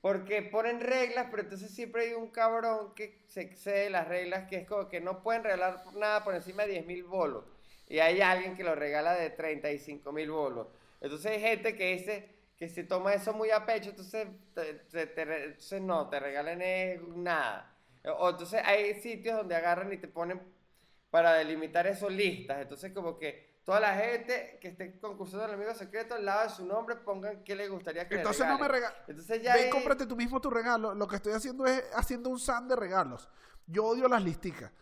[0.00, 4.56] porque ponen reglas, pero entonces siempre hay un cabrón que se excede las reglas, que
[4.56, 7.44] es como que no pueden regalar nada por encima de 10 mil bolos.
[7.86, 10.68] Y hay alguien que lo regala de 35 mil bolos.
[11.00, 16.08] Entonces hay gente que dice que se toma eso muy a pecho, entonces, entonces no,
[16.08, 17.74] te regalen nada.
[18.18, 20.40] O entonces hay sitios donde agarran y te ponen
[21.10, 22.62] para delimitar esos listas.
[22.62, 26.50] Entonces, como que toda la gente que esté concursando el amigo secreto, al lado de
[26.54, 28.98] su nombre, pongan qué le gustaría que Entonces le no me regales.
[29.06, 30.94] Entonces ya Ve y ahí- cómprate tú mismo tu regalo.
[30.94, 33.28] Lo que estoy haciendo es haciendo un san de regalos.
[33.66, 34.72] Yo odio las listicas.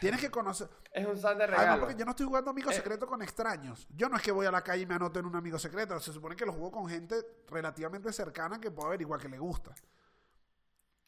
[0.00, 0.68] Tienes que conocer.
[0.92, 1.80] es un san de Además, regalo.
[1.82, 2.74] porque yo no estoy jugando amigo Eh.
[2.74, 3.86] secreto con extraños.
[3.94, 6.00] Yo no es que voy a la calle y me anoto en un amigo secreto.
[6.00, 7.14] Se supone que lo juego con gente
[7.48, 9.72] relativamente cercana que puedo averiguar que le gusta.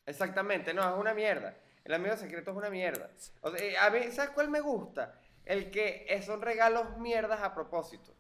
[0.05, 1.57] Exactamente, no, es una mierda.
[1.85, 3.11] El amigo secreto es una mierda.
[3.41, 5.19] O sea, eh, a mí, ¿sabes cuál me gusta?
[5.47, 8.15] El que son regalos mierdas a propósito.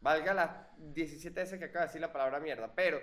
[0.00, 0.50] Valga las
[0.94, 2.72] 17 veces que acabo de decir la palabra mierda.
[2.74, 3.00] Pero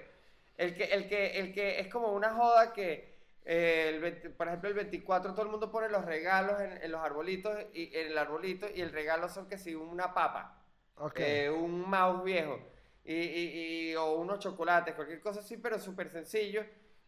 [0.58, 3.14] el que, el que, el que es como una joda que,
[3.46, 6.92] eh, el 20 por ejemplo, el 24 todo el mundo pone los regalos en, en
[6.92, 10.60] los arbolitos y en el arbolito y el regalo son que si una papa.
[10.96, 11.20] Ok.
[11.20, 12.60] eh, un mouse viejo
[13.04, 16.64] y, y- y- o unos chocolates, cualquier cosa así, pero súper sencillo.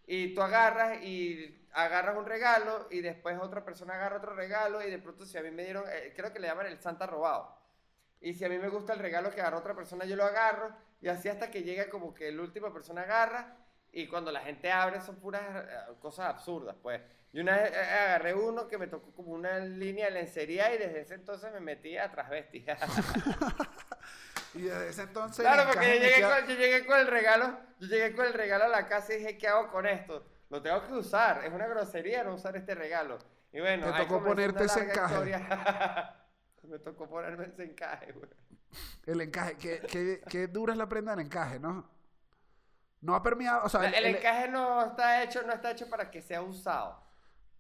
[0.08, 4.90] Y tú agarras y agarras un regalo y después otra persona agarra otro regalo y
[4.90, 7.58] de pronto si a mí me dieron, eh, creo que le llaman el Santa robado.
[8.22, 10.76] Y si a mí me gusta el regalo que agarró otra persona, yo lo agarro
[11.02, 13.58] y así hasta que llega como que la última persona agarra
[13.92, 17.02] y cuando la gente abre son puras eh, cosas absurdas, pues.
[17.34, 20.78] Yo una vez eh, agarré uno que me tocó como una línea de lencería y
[20.78, 22.66] desde ese entonces me metí a transvesti.
[24.56, 25.44] Y desde ese entonces.
[25.46, 28.26] Claro, el porque yo llegué, queda- con, yo llegué con el regalo, yo llegué con
[28.26, 30.26] el regalo a la casa y dije, ¿qué hago con esto?
[30.50, 33.18] Lo tengo que usar, es una grosería no usar este regalo.
[33.52, 35.16] Y bueno, Te tocó ponerte ese encaje.
[36.64, 38.30] Me tocó ponerme ese encaje, güey.
[39.06, 39.56] El encaje.
[39.58, 41.90] Qué, qué- qué dura es la prenda del encaje, ¿no?
[43.02, 43.64] No ha permeado.
[43.66, 47.04] O sea, El, el encaje no está hecho, no está hecho para que sea usado.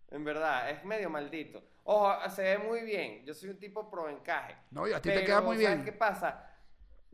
[0.10, 1.64] En verdad, es medio maldito.
[1.84, 3.24] Ojo, se ve muy bien.
[3.26, 4.56] Yo soy un tipo pro encaje.
[4.72, 5.86] No, y a ti te queda muy ¿sabes bien.
[5.86, 6.50] qué pasa?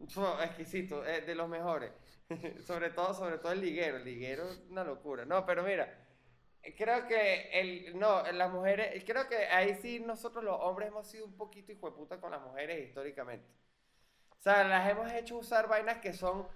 [0.10, 1.92] Fue exquisito, es de los mejores.
[2.66, 3.98] sobre todo, sobre todo el liguero.
[3.98, 5.26] El liguero es una locura.
[5.26, 6.08] No, pero mira,
[6.78, 11.26] creo que el, no, las mujeres, creo que ahí sí nosotros los hombres hemos sido
[11.26, 13.46] un poquito hijueputa con las mujeres históricamente.
[14.40, 16.48] O sea, las hemos hecho usar vainas que son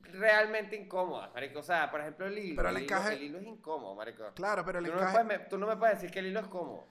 [0.00, 1.58] realmente incómodas, marico.
[1.60, 2.56] O sea, por ejemplo, el hilo.
[2.56, 4.32] Pero el el, hilo- encaje- el hilo es incómodo, marico.
[4.34, 5.24] Claro, pero el Tú no, me encaje.
[5.24, 6.86] puedes, me- tú no me puedes decir que el hilo es cómodo.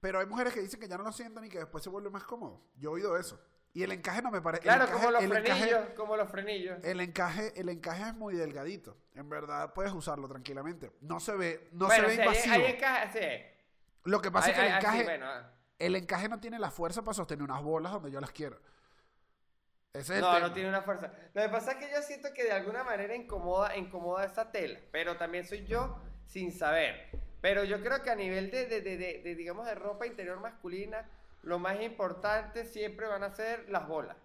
[0.00, 2.10] Pero hay mujeres que dicen que ya no lo sienten y que después se vuelve
[2.10, 2.60] más cómodo.
[2.76, 3.40] Yo he oído eso.
[3.76, 4.62] Y el encaje no me parece.
[4.62, 6.84] Claro, encaje, como los encaje- frenillos, como los frenillos.
[6.84, 8.96] el encaje, el encaje es muy delgadito.
[9.14, 10.92] En verdad puedes usarlo tranquilamente.
[11.00, 12.54] No se ve, no bueno, se ve sí, hay- invasivo.
[12.54, 13.60] hay encaje- sí.
[14.04, 15.50] Lo que pasa es que el encaje, bueno, ah.
[15.78, 18.60] el encaje no tiene la fuerza para sostener unas bolas donde yo las quiero.
[19.92, 21.12] Ese es No, el no tiene una fuerza.
[21.34, 24.78] Lo que pasa es que yo siento que de alguna manera incomoda, incomoda esa tela,
[24.92, 27.10] pero también soy yo sin saber.
[27.40, 31.08] Pero yo creo que a nivel de, de- de, digamos, de ropa interior masculina,
[31.44, 34.16] lo más importante siempre van a ser las bolas.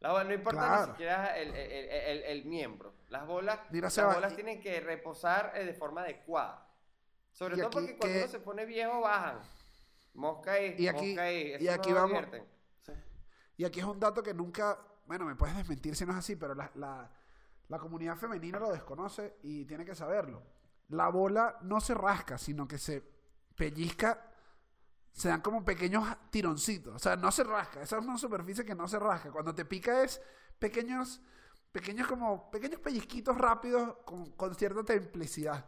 [0.00, 0.86] Las bolas, no importa Claro.
[0.86, 2.94] ni siquiera el, el- el- el- el miembro.
[3.08, 6.68] Las bolas, Mira, las bolas tienen que reposar eh, de forma adecuada.
[7.32, 9.40] Sobre todo aquí porque cuando que- uno se pone viejo, bajan.
[10.14, 11.56] Mosca ahí, Y aquí- mosca ahí.
[11.60, 12.44] y aquí no vamos- divierten.
[12.82, 12.92] Sí.
[13.58, 16.36] Y aquí es un dato que nunca, bueno, me puedes desmentir si no es así,
[16.36, 17.10] pero la, la-
[17.68, 20.42] la comunidad femenina lo desconoce y tiene que saberlo.
[20.88, 23.02] La bola no se rasca, sino que se
[23.56, 24.25] pellizca,
[25.16, 26.94] se dan como pequeños tironcitos.
[26.94, 27.80] O sea, no se rasca.
[27.80, 29.30] Esa es una superficie que no se rasca.
[29.32, 30.20] Cuando te pica es
[30.58, 31.22] pequeños,
[31.72, 35.64] pequeños como, pequeños pellizquitos rápidos con, con cierta templicidad.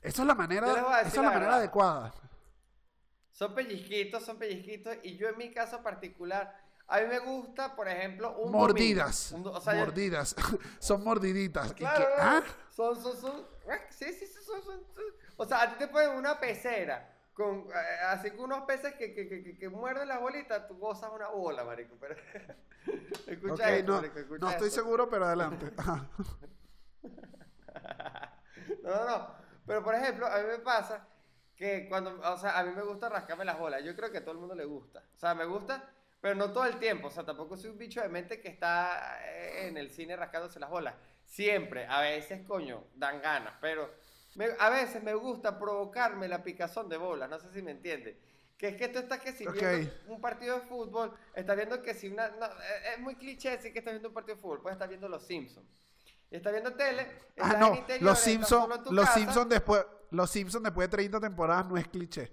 [0.00, 2.14] Esa es la manera, esa es la la manera adecuada.
[3.30, 4.96] Son pellizquitos, son pellizquitos.
[5.02, 6.56] Y yo en mi caso particular,
[6.88, 9.30] a mí me gusta, por ejemplo, un Mordidas.
[9.32, 9.50] domingo.
[9.50, 10.34] Un do- o sea, yo- mordidas.
[10.80, 11.74] Son mordiditas.
[11.74, 12.42] Claro, ¿ah?
[12.70, 13.46] son, son, son,
[13.90, 15.04] sí, sí, sí, son, son, son.
[15.36, 17.11] O sea, a ti te ponen una pecera.
[17.42, 20.78] Con, eh, así con unos peces que, que, que, que- que muerden la bolita, tú
[20.78, 21.96] gozas una bola, marico.
[22.00, 22.14] Pero,
[23.26, 24.80] escucha Ok, esto, no, marico, escucha no estoy esto.
[24.80, 25.72] seguro, pero adelante.
[28.82, 29.28] No, no, no.
[29.66, 31.06] Pero por ejemplo, a mí me pasa
[31.56, 33.82] que cuando, o sea, a mí me gusta rascarme las bolas.
[33.84, 35.02] Yo creo que a todo el mundo le gusta.
[35.14, 35.88] O sea, me gusta,
[36.20, 37.08] pero no todo el tiempo.
[37.08, 40.58] O sea, tampoco soy un bicho de mente que está eh, en el cine rascándose
[40.60, 40.94] las bolas.
[41.24, 43.54] Siempre, a veces, coño, dan ganas.
[43.60, 43.94] Pero
[44.34, 47.28] me- a veces me gusta provocarme la picazón de bolas.
[47.28, 48.20] No sé si me entiende.
[48.56, 49.54] Que es que tú estás que si Ok.
[49.54, 52.28] viendo un partido de fútbol, estás viendo que si una...
[52.28, 54.62] no, eh, es muy cliché decir que estás viendo un partido de fútbol.
[54.62, 55.66] Puedes estar viendo Los Simpsons.
[56.30, 57.02] Y estás viendo tele.
[57.10, 59.18] Ah, estás no, en interiores, los Simpsons, los casa.
[59.18, 62.32] Simpsons después, los Simpsons después de 30 temporadas no es cliché.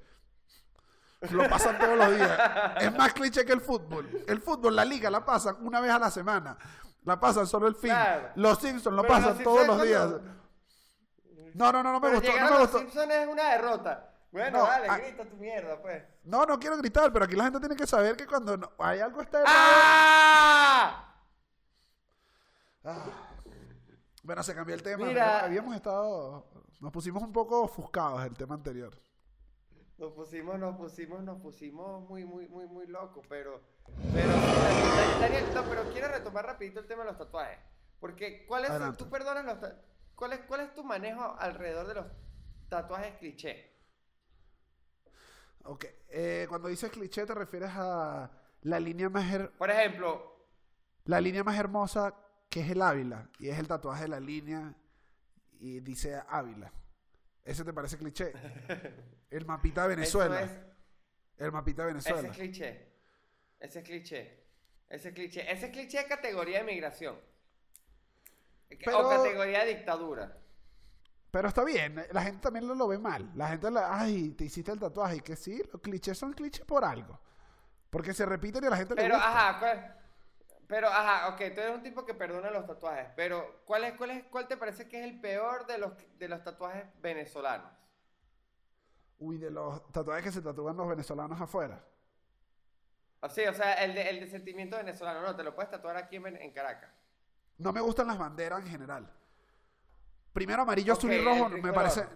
[1.31, 2.39] Lo pasan todos los días.
[2.79, 4.23] Es más cliché que el fútbol.
[4.25, 6.57] El fútbol, la liga, la pasan una vez a la semana.
[7.03, 7.89] La pasan solo el fin.
[7.89, 8.29] Claro.
[8.35, 10.07] Los Simpsons lo Pero pasan los todos los días.
[10.07, 10.39] cuando-
[11.55, 12.37] No, no, no, no me Pero gustó.
[12.39, 12.79] No me los gustó.
[12.79, 14.05] Simpsons es una derrota.
[14.31, 16.03] Bueno, No, dale, ah- grita tu mierda, pues.
[16.23, 18.99] No, no quiero gritar, pero aquí la gente tiene que saber que cuando no- hay
[18.99, 19.55] algo está errado.
[19.57, 21.15] ¡Ah!
[22.83, 23.05] Ah.
[24.23, 25.05] Bueno, se cambió el tema.
[25.05, 25.43] Mira.
[25.45, 26.45] Habíamos estado.
[26.79, 28.93] Nos pusimos un poco ofuscados el tema anterior.
[29.97, 33.59] Nos pusimos, nos pusimos, nos pusimos muy, muy, muy, muy locos, pero,
[34.13, 34.29] pero,
[35.19, 37.59] Daniel, no, pero quiero retomar rapidito el tema de los tatuajes,
[37.99, 38.97] porque ¿cuál es, Adelante.
[39.03, 39.75] tú perdonas los, ta-
[40.20, 42.05] cuál es, cuál es tu manejo alrededor de los
[42.67, 43.74] tatuajes cliché?
[45.63, 45.86] Ok.
[46.09, 48.30] eh, cuando dices cliché, te refieres a
[48.63, 50.45] la línea más, her- Por ejemplo,
[51.05, 52.13] la línea más hermosa
[52.49, 53.30] que es el Ávila.
[53.39, 54.74] Y es el tatuaje de la línea
[55.59, 56.72] y dice Ávila.
[57.43, 58.34] ¿Ese te parece cliché?
[59.30, 60.41] El mapita de Venezuela.
[60.41, 60.51] es,
[61.38, 62.30] El mapita de ese Venezuela.
[62.30, 62.91] es cliché,
[63.59, 64.43] ese es cliché,
[64.89, 67.15] ese es cliché, ese es cliché de categoría de migración,
[68.70, 70.38] Pero- o categoría de dictadura.
[71.32, 73.32] Pero está bien, la gente también lo, lo ve mal.
[73.36, 75.17] La gente, la, ay, te hiciste el tatuaje.
[75.17, 77.20] Y que sí, los clichés son clichés por algo.
[77.91, 79.30] Porque se repiten y a la gente le Pero, gusta.
[79.30, 79.95] ajá, ¿cuál-
[80.67, 84.11] pero, ajá, ok, tú eres un tipo que perdona los tatuajes, pero ¿cuál es, cuál
[84.11, 87.72] es, cuál te parece que es el peor de los, de los tatuajes venezolanos?
[89.17, 91.84] Uy, de los tatuajes que se tatúan los venezolanos afuera.
[93.30, 96.15] Sí, o sea, el de, el de sentimiento venezolano, no, te lo puedes tatuar aquí
[96.17, 96.91] en Caracas.
[97.60, 99.14] No me gustan las banderas en general.
[100.34, 102.07] Primero, amarillo, azul y rojo me parece.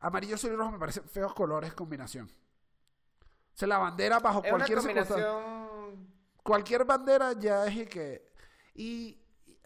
[0.00, 2.26] Amarillo, azul y rojo me parecen feos colores combinación.
[2.26, 5.26] O sea, la bandera bajo Es una cualquier circunstancia.
[5.32, 6.12] combinación...
[6.42, 8.32] Cualquier bandera ya es y que.
[8.74, 9.58] Y, y.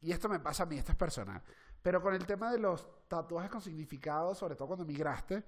[0.00, 1.42] y esto me pasa a mí, esto es personal.
[1.82, 5.44] Pero con el tema de los tatuajes con significado, sobre todo cuando migraste,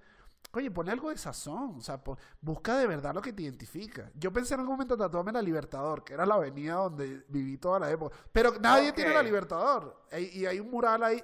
[0.52, 1.76] oye, pone algo de sazón.
[1.78, 2.00] O sea,
[2.40, 4.10] busca de verdad lo que te identifica.
[4.14, 7.78] Yo pensé en algún momento tatuarme la Libertador, que era la avenida donde viví toda
[7.80, 8.16] la época.
[8.32, 10.04] Pero nadie tiene la Libertador.
[10.12, 11.22] Y, y hay un mural ahí.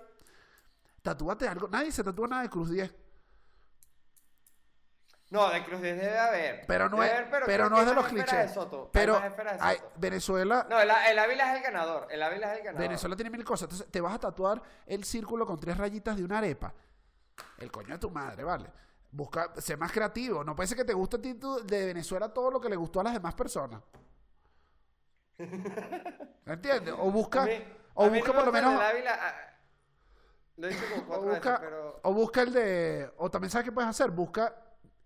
[1.03, 1.69] Tatúate algo.
[1.69, 2.95] Nadie se tatúa nada de Cruz 10.
[5.31, 6.65] No, de Cruz 10 debe haber.
[6.67, 8.39] Pero no Debe es, haber, pero creo no es de los clichés.
[8.39, 9.21] de Soto, Pero
[9.59, 9.79] hay-.
[9.97, 10.67] Venezuela.
[10.71, 12.83] No, el, el Ávila es el ganador, el Ávila es el ganador.
[12.89, 13.65] Venezuela tiene mil cosas.
[13.65, 16.73] Entonces, te vas a tatuar el círculo con tres rayitas de una arepa.
[17.59, 18.71] El coño de tu madre, ¿vale?
[19.17, 20.43] Busca, sé más creativo.
[20.43, 21.35] No puede ser que te guste a ti
[21.65, 23.81] de Venezuela todo lo que le gustó a las demás personas.
[26.47, 26.95] ¿Entiendes?
[26.99, 28.75] O busca, mí- o busca no me por lo menos.
[28.81, 28.93] ah,
[30.57, 30.73] lo he
[31.09, 32.01] O busca, veces, pero...
[32.03, 33.13] o busca el de.
[33.19, 34.11] O también sabes qué puedes hacer.
[34.11, 34.55] Busca.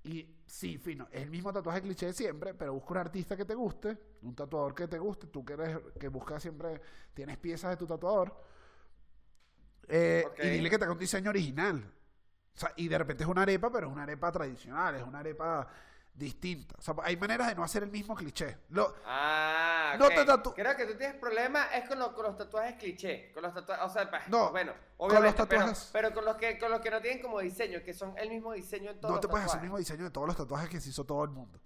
[0.04, 1.06] Y sí, fino.
[1.10, 2.54] Es el mismo tatuaje cliché de siempre.
[2.54, 3.96] Pero busca un artista que te guste.
[4.22, 5.26] Un tatuador que te guste.
[5.28, 5.78] Tú que eres.
[5.98, 6.80] Que buscas siempre.
[7.14, 8.34] Tienes piezas de tu tatuador.
[9.88, 10.24] eh.
[10.42, 11.94] Y dile que te haga un diseño original.
[12.58, 14.96] O sea, y de repente es una arepa, pero es una arepa tradicional.
[14.96, 15.64] Es una arepa
[16.12, 16.74] distinta.
[16.76, 18.58] O sea, hay maneras de no hacer el mismo cliché.
[18.70, 22.36] Lo, Ah, No te tatu- Creo que tú tienes problema es con, lo- con los
[22.36, 26.08] tatuajes cliché, con los tatuajes, o sea, pa- No, bueno, con obviamente, los tatuajes- pero,
[26.08, 28.52] pero con los que con los que no tienen como diseño, que son el mismo
[28.52, 30.68] diseño en todos no los te puedes hacer el mismo diseño de todos los tatuajes
[30.68, 31.60] que se hizo todo el mundo.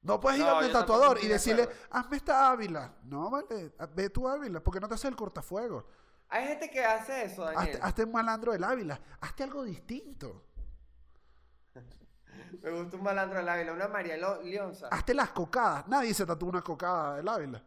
[0.00, 2.94] No puedes ir No, yo tampoco tatuador y de decirle, hazme esta Ávila.
[3.04, 5.84] No, vale, ve tu Ávila, porque no te hace el cortafuegos.
[6.28, 7.58] Hay gente que hace eso, Daniel.
[7.76, 10.44] Hazte, hazte un malandro del Ávila, hazte algo distinto.
[12.62, 14.88] Me gusta un malandro del Ávila, una María Leonza.
[14.88, 15.86] Hazte las cocadas.
[15.88, 17.62] Nadie se tatúa una cocada del Ávila.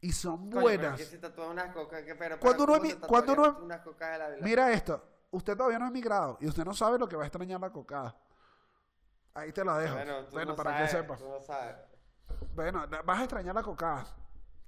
[0.00, 0.96] Y son Coño, buenas.
[0.98, 3.56] que se tatúa unas cocas, que- pero, Cuando uno ¿cómo es te mi- cuando tatuarías
[3.56, 4.44] uno- unas cocas del Ávila?
[4.44, 7.26] Mira esto, usted todavía no ha emigrado y usted no sabe lo que va a
[7.26, 8.14] extrañar la cocada.
[9.32, 9.94] Ahí te la dejo.
[9.94, 11.18] Bueno, Bueno, tú no para sabes, que sepas.
[11.18, 11.76] tú no sabes.
[12.54, 14.04] Bueno, vas a extrañar la cocada.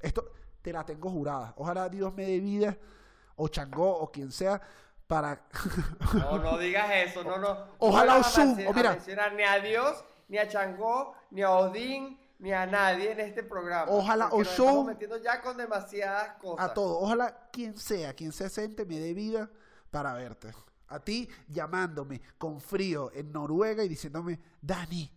[0.00, 0.32] Esto
[0.66, 1.54] te la tengo jurada.
[1.58, 2.76] Ojalá Dios me dé vida,
[3.36, 4.60] o Changó, o quien sea,
[5.06, 5.40] para.
[6.12, 7.56] No, no digas eso, no, no.
[7.78, 8.98] Ojalá no Oshun, menci- o mira.
[9.24, 13.44] a ni a Dios, ni a Changó, ni a Odín, ni a nadie en este
[13.44, 13.92] programa.
[13.92, 16.68] Ojalá porque nos estamos metiendo ya con demasiadas cosas.
[16.68, 16.98] a todo.
[16.98, 19.48] Ojalá quien sea, quien se sente, me dé vida
[19.92, 20.52] para verte.
[20.88, 25.08] A ti llamándome con frío en Noruega y diciéndome, Dani,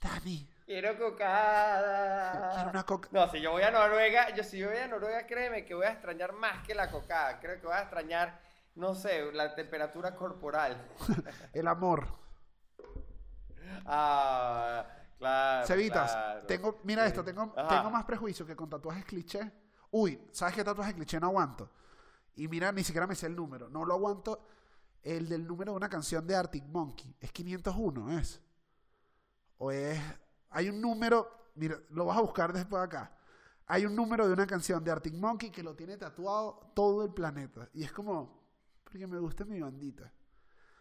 [0.00, 2.52] Dani, Quiero cocada.
[2.52, 3.08] quiero una coca.
[3.10, 5.86] No, si yo voy a Noruega, yo si yo voy a Noruega, créeme que voy
[5.86, 7.40] a extrañar más que la cocada.
[7.40, 8.38] Creo que voy a extrañar,
[8.74, 10.86] no sé, la temperatura corporal.
[11.54, 12.06] El amor.
[13.86, 15.66] Ah, claro.
[15.66, 16.46] Cevitas, claro.
[16.46, 17.68] tengo, mira esto, tengo, Ajá.
[17.68, 19.50] tengo más prejuicio que con tatuajes cliché.
[19.90, 21.70] Uy, ¿sabes qué tatuaje cliché no aguanto?
[22.36, 23.70] Y mira, ni siquiera me sé el número.
[23.70, 24.46] No lo aguanto.
[25.02, 27.16] El del número de una canción de Arctic Monkey.
[27.20, 28.42] Es 501, ¿es?
[29.56, 29.98] O es...
[30.50, 31.28] Hay un número...
[31.54, 33.12] Mira, lo vas a buscar después acá.
[33.66, 37.12] Hay un número de una canción de Arctic Monkey que lo tiene tatuado todo el
[37.12, 37.68] planeta.
[37.74, 38.38] Y es como...
[38.84, 40.10] Porque me gusta mi bandita.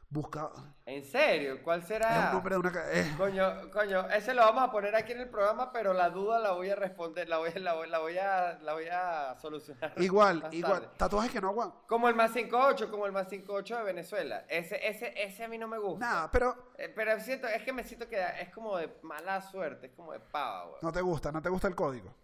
[0.10, 0.50] Busca.
[0.86, 1.62] ¿En serio?
[1.62, 2.18] ¿Cuál será?
[2.20, 2.72] Es un nombre de una.
[2.94, 6.40] eh, Coño, coño, ese lo vamos a poner aquí en el programa, pero la duda
[6.40, 9.92] la voy a responder, la voy, la voy, la voy a, la voy a solucionar.
[10.02, 10.84] igual, igual.
[10.84, 10.96] tarde.
[10.98, 11.82] Tatuajes que no aguantan.
[11.88, 14.46] Como el más 58, como el más 58 de Venezuela.
[14.48, 16.06] Ese, ese, ese a mí no me gusta.
[16.06, 19.88] Nada, pero Eh, pero siento, es que me siento que es como de mala suerte,
[19.88, 20.80] es como de pava, weón.
[20.84, 22.16] no te gusta, no te gusta el código.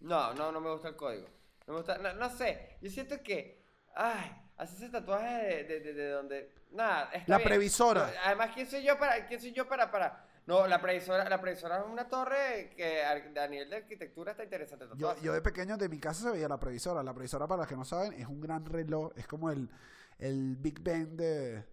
[0.00, 1.28] No, no, no me gusta el código.
[1.66, 5.94] No me gusta, no, no sé, yo siento que, ay, hacerse tatuajes de, de, de,
[5.94, 7.48] de donde, nada, está La bien.
[7.48, 8.12] previsora.
[8.24, 10.26] Además, ¿quién soy yo para, quién soy yo para, para?
[10.46, 14.84] No, la previsora, la previsora es una torre que a, nivel de arquitectura está interesante
[14.94, 17.02] Yo, yo de pequeño de mi casa se veía la previsora.
[17.02, 19.12] La previsora, para los que no saben, es un gran reloj.
[19.16, 19.70] Es como el,
[20.18, 21.64] el Big Ben de,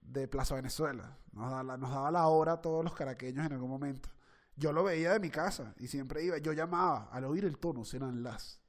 [0.00, 1.18] de Plaza Venezuela.
[1.32, 4.08] Nos, da la- nos daba la hora a todos los caraqueños en algún momento.
[4.54, 6.38] Yo lo veía de mi casa y siempre iba.
[6.38, 8.60] Yo llamaba, al oír el tono, eran las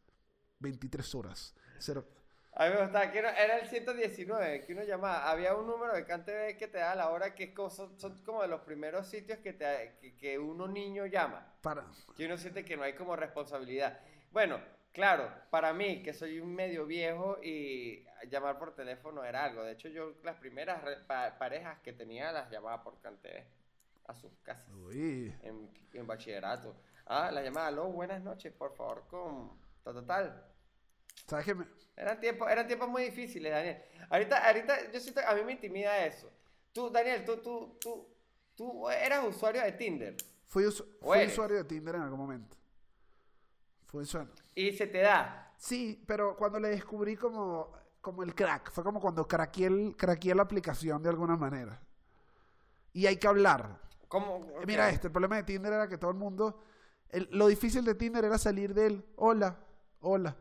[0.59, 1.53] 23 horas.
[1.77, 2.07] Cero-
[2.59, 5.29] A mí me gustaba, que uno- era el 119, que uno llamaba.
[5.29, 8.23] Había un número de CanTV que te da la hora, que es como- son, son
[8.23, 11.53] como de los primeros sitios que, te, que, que uno niño llama.
[11.61, 11.85] para,
[12.15, 13.99] Que uno siente que no hay como responsabilidad.
[14.31, 14.59] Bueno,
[14.91, 19.63] claro, para mí, que soy un medio viejo y llamar por teléfono era algo.
[19.63, 23.45] De hecho, yo las primeras re- pa- parejas que tenía las llamaba por CanTV
[24.07, 26.75] a sus casas uy, en, en bachillerato.
[27.05, 29.51] Ah, la llamada, aló, buenas noches, por favor, con
[29.83, 30.43] tal, tal, tal.
[31.27, 31.55] ¿Sabes qué?
[31.55, 33.81] me- Eran tiempos, eran tiempos muy difíciles, Daniel.
[34.09, 36.31] Ahorita, ahorita yo siento, a mí me intimida eso.
[36.71, 38.07] Tú, Daniel, tú, tú, tú,
[38.55, 40.15] tú eras usuario de Tinder
[40.47, 42.55] Fui, usuario de Tinder en algún momento.
[43.87, 44.31] Fui usuario.
[44.55, 45.53] y se te da.
[45.57, 47.71] Sí, pero cuando le descubrí como,
[48.01, 51.81] como el crack, fue como cuando craqueé, el, craqueé la aplicación de alguna manera.
[52.93, 53.79] Y hay que hablar.
[54.07, 54.45] ¿Cómo?
[54.61, 56.61] Eh, Mira este, el problema de Tinder era que todo el mundo...
[57.09, 59.57] el- lo difícil de Tinder era salir del hola,
[59.99, 60.35] hola.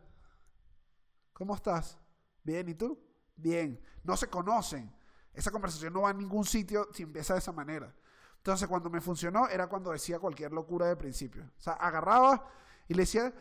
[1.36, 1.98] ¿Cómo estás?
[2.42, 2.98] Bien, ¿y tú?
[3.36, 3.78] Bien.
[4.02, 4.90] No se conocen.
[5.34, 7.94] Esa conversación no va a ningún sitio si empieza de esa manera.
[8.38, 11.44] Entonces, cuando me funcionó, era cuando decía cualquier locura de principio.
[11.44, 12.48] O sea, agarraba
[12.88, 13.34] y le decía,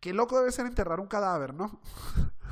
[0.00, 1.80] qué loco debe ser enterrar un cadáver, ¿no?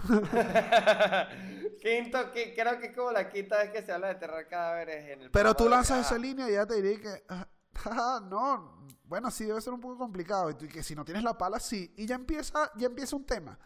[1.82, 5.04] Quinto, que, creo que es como la quinta vez que se habla de enterrar cadáveres
[5.08, 9.32] en el Pero tú lanzas esa línea y ya te diría que, ah, no, bueno,
[9.32, 10.50] sí debe ser un poco complicado.
[10.50, 11.92] Y que si no tienes la pala, sí.
[11.96, 13.58] Y ya empieza, ya empieza un tema.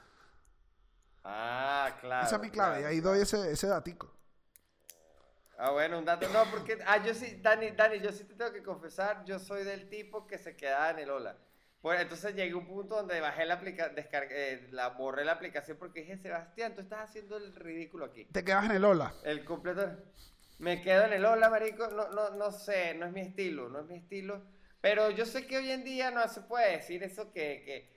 [1.24, 2.26] Ah, claro.
[2.26, 2.82] Esa es mi clave.
[2.82, 4.12] y ahí doy ese, ese datico.
[5.56, 6.28] Ah, bueno, un dato.
[6.28, 6.78] No, porque.
[6.86, 10.26] Ah, yo sí, Dani, Dani, yo sí te tengo que confesar, yo soy del tipo
[10.26, 11.36] que se quedaba en el hola.
[11.80, 13.94] Pues entonces llegué a un punto donde bajé la aplicación,
[14.70, 18.24] la borré la aplicación porque dije, Sebastián, tú estás haciendo el ridículo aquí.
[18.24, 19.12] Te quedas en el hola.
[19.22, 19.90] El completo.
[20.58, 21.88] Me quedo en el hola, marico.
[21.88, 24.42] No, no, no sé, no es mi estilo, no es mi estilo.
[24.80, 27.93] Pero yo sé que hoy en día no se puede decir eso que, que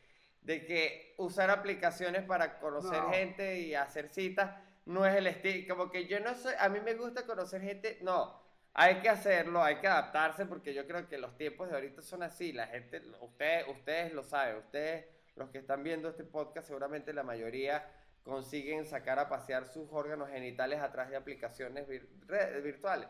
[0.47, 3.11] de que usar aplicaciones para conocer No.
[3.11, 5.75] gente y hacer citas no es el estilo.
[5.75, 8.41] Como que yo no soy, a mí me gusta conocer gente, no.
[8.73, 12.23] Hay que hacerlo, hay que adaptarse porque yo creo que los tiempos de ahorita son
[12.23, 12.53] así.
[12.53, 17.23] La gente, ustedes, ustedes lo saben, ustedes, los que están viendo este podcast, seguramente la
[17.23, 17.85] mayoría
[18.23, 23.09] consiguen sacar a pasear sus órganos genitales a través de aplicaciones vir- virtuales.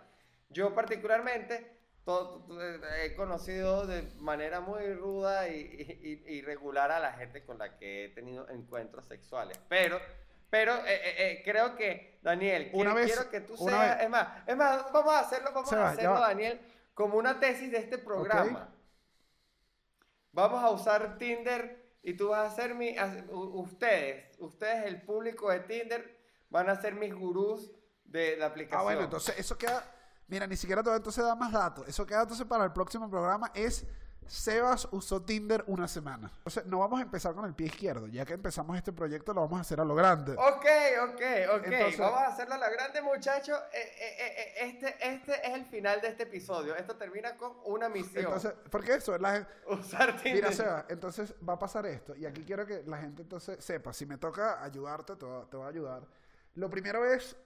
[0.50, 1.77] Yo particularmente
[3.04, 8.06] he conocido de manera muy ruda y, y- regular a la gente con la que
[8.06, 9.60] he tenido encuentros sexuales.
[9.68, 10.00] Pero,
[10.50, 14.04] pero eh, eh, eh, creo que, Daniel, Una quiero, vez- quiero que tú seas, vez-
[14.06, 16.20] es más, es más, vamos a hacerlo, vamos Seba, a hacerlo.
[16.20, 16.62] Daniel,
[16.94, 18.74] como una tesis de este programa.
[20.32, 22.96] Vamos a usar Tinder y tú vas a ser mi,
[23.32, 26.18] ustedes, ustedes el público de Tinder
[26.50, 27.72] van a ser mis gurús
[28.06, 28.80] de la aplicación.
[28.80, 29.84] Ah, bueno, entonces eso queda.
[30.28, 31.88] Mira, ni siquiera te voy a entonces dar más datos.
[31.88, 33.52] Eso queda entonces para el próximo programa.
[33.54, 33.86] Es
[34.28, 36.30] Sebas usó Tinder una semana.
[36.40, 38.08] Entonces, no vamos a empezar con el pie izquierdo.
[38.08, 40.34] Ya que empezamos este proyecto, lo vamos a hacer a lo grande.
[40.34, 40.66] Ok,
[41.04, 41.22] ok,
[41.56, 41.64] ok.
[41.64, 43.58] Entonces- Vamos a hacerlo a la grande, muchachos.
[43.72, 46.76] Eh, eh, eh, este, este es el final de este episodio.
[46.76, 48.26] Esto termina con una misión.
[48.26, 49.18] Entonces, ¿por qué eso?
[49.18, 50.34] La Usar Tinder.
[50.34, 52.14] Mira, Sebas, entonces va a pasar esto.
[52.14, 53.94] Y aquí quiero que la gente entonces sepa.
[53.94, 56.04] Si me toca ayudarte, te voy a, te voy a ayudar.
[56.56, 57.38] Lo primero es.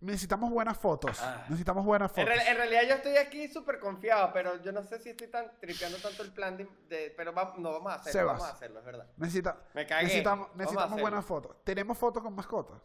[0.00, 1.18] Necesitamos buenas fotos.
[1.20, 1.44] Ah.
[1.48, 2.42] Necesitamos buenas En, fotos.
[2.46, 5.98] en realidad yo estoy aquí súper confiado, pero yo no sé si estoy tan tripeando
[5.98, 6.68] tanto el plan de...
[6.88, 8.38] de- pero va- no, vamos a hacerlo, Sebas.
[8.38, 9.06] vamos a hacerlo, es verdad.
[9.16, 10.04] Necesita- Me cagué.
[10.04, 11.56] necesitamos necesitamos buenas fotos.
[11.64, 12.80] ¿Tenemos fotos con mascotas?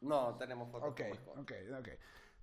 [0.00, 0.90] No, tenemos fotos.
[0.90, 1.42] Ok, con mascotas.
[1.42, 1.88] ok, ok.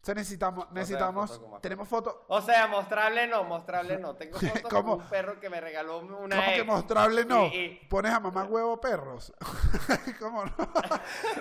[0.02, 2.16] Entonces necesitamos, necesitamos, tenemos fotos.
[2.28, 4.16] O sea, mostrarle no, mostrarle no.
[4.16, 7.46] Tengo fotos con un perro que me regaló una ¿Cómo que mostrable no?
[7.46, 9.32] Y- y- Pones a mamá huevo perros.
[10.20, 10.54] ¿Cómo no?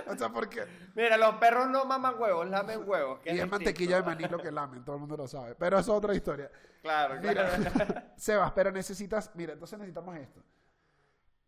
[0.08, 3.20] o sea, porque Mira, los perros no maman huevos, lamen huevos.
[3.20, 3.56] que y es distinto.
[3.56, 5.54] mantequilla de maní lo que lamen, todo el mundo lo sabe.
[5.54, 6.50] Pero eso es otra historia.
[6.82, 7.94] Claro, Mira, claro.
[8.16, 10.42] Sebas, pero necesitas, mira, entonces necesitamos esto.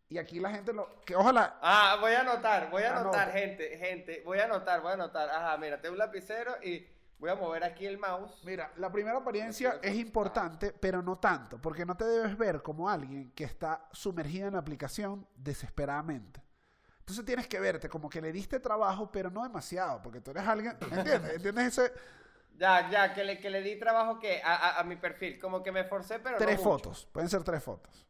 [0.09, 0.99] Y aquí la gente lo...
[1.05, 1.57] Que ojalá...
[1.61, 3.01] Ah, voy a anotar, voy a Anota.
[3.21, 4.21] anotar, gente, gente.
[4.25, 5.29] Voy a anotar, voy a anotar.
[5.29, 6.87] Ajá, mira, tengo un lapicero y
[7.23, 8.43] voy a mover aquí el mouse.
[8.43, 12.89] Mira, la primera apariencia es importante, pero no tanto, porque no te debes ver como
[12.89, 16.43] alguien que está sumergido en la aplicación desesperadamente.
[16.99, 20.45] Entonces tienes que verte como que le diste trabajo, pero no demasiado, porque tú eres
[20.47, 21.35] alguien, ¿entiendes?
[21.35, 21.93] ¿Entiendes ese?
[22.61, 25.39] Ya, ya, que le, que le di trabajo que a, a- a mi perfil.
[25.39, 26.69] Como que me esforcé, pero no Tres mucho.
[26.69, 28.05] fotos, pueden ser tres fotos.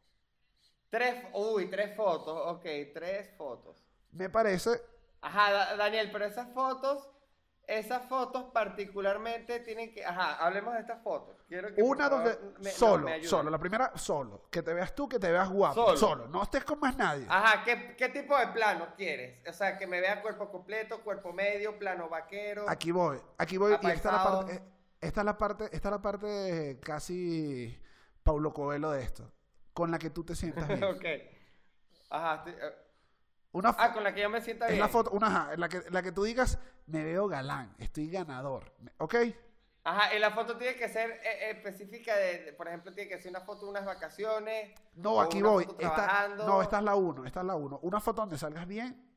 [0.88, 3.84] Tres, uy, tres fotos, ok, tres fotos.
[4.12, 4.80] Me parece,
[5.20, 7.08] Ajá, Da- Daniel, pero esas fotos,
[7.66, 11.36] esas fotos particularmente tienen que, ajá, hablemos de estas fotos.
[11.48, 14.94] Quiero que por una favor, donde me- solo, solo, la primera solo, que te veas
[14.94, 15.96] tú, que te veas guapo, Solo.
[15.96, 17.26] solo, no estés con más nadie.
[17.28, 19.46] Ajá, ¿qué, qué tipo de plano quieres?
[19.48, 22.68] O sea, que me vea cuerpo completo, cuerpo medio, plano vaquero.
[22.68, 24.62] Aquí voy, aquí voy, y esta es la parte, eh,
[25.00, 27.80] esta es la parte, esta es la parte casi
[28.22, 29.30] Paulo Coelho de esto,
[29.72, 30.84] con la que tú te sientas bien.
[30.84, 31.04] ok.
[32.10, 32.56] Ajá, estoy-
[33.54, 34.80] Una ah, con la que yo me sienta es bien.
[34.80, 38.10] la foto, una, ajá, en la que, la que tú digas, me veo galán, estoy
[38.10, 39.14] ganador, ¿ok?
[39.84, 43.20] Ajá, y la foto tiene que ser eh, específica de, de- por ejemplo, tiene que
[43.20, 44.72] ser una foto de unas vacaciones.
[44.94, 45.68] No, aquí una voy.
[45.78, 47.78] Esta, no, esta es la uno, esta es la uno.
[47.82, 49.08] Una foto donde salgas bien,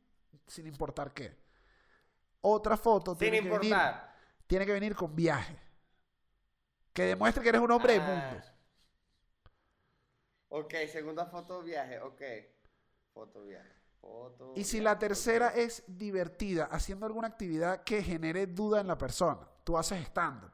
[0.45, 1.35] sin importar qué.
[2.41, 3.75] Otra foto Sin tiene que venir,
[4.45, 5.57] tiene que venir con viaje.
[6.93, 8.05] Que demuestre que eres un hombre de Ah.
[8.07, 8.45] mundo.
[10.49, 12.21] Ok, segunda foto viaje, ok.
[13.13, 13.76] Foto viaje.
[14.01, 14.53] Foto.
[14.55, 19.39] Y si la tercera es divertida, haciendo alguna actividad que genere duda en la persona,
[19.63, 20.51] tú haces stand-up.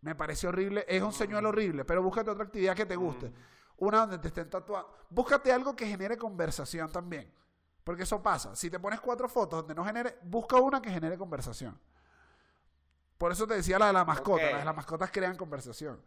[0.00, 3.32] Me parece horrible, es un señuelo horrible, pero búscate otra actividad que te guste.
[3.78, 4.92] Una donde te estén tatuando.
[5.10, 7.32] Búscate algo que genere conversación también.
[7.84, 8.54] Porque eso pasa.
[8.54, 11.78] Si te pones cuatro fotos donde no genere, busca una que genere conversación.
[13.16, 14.44] Por eso te decía la de la mascota.
[14.44, 14.52] Ok.
[14.52, 16.00] Las las mascotas crean conversación.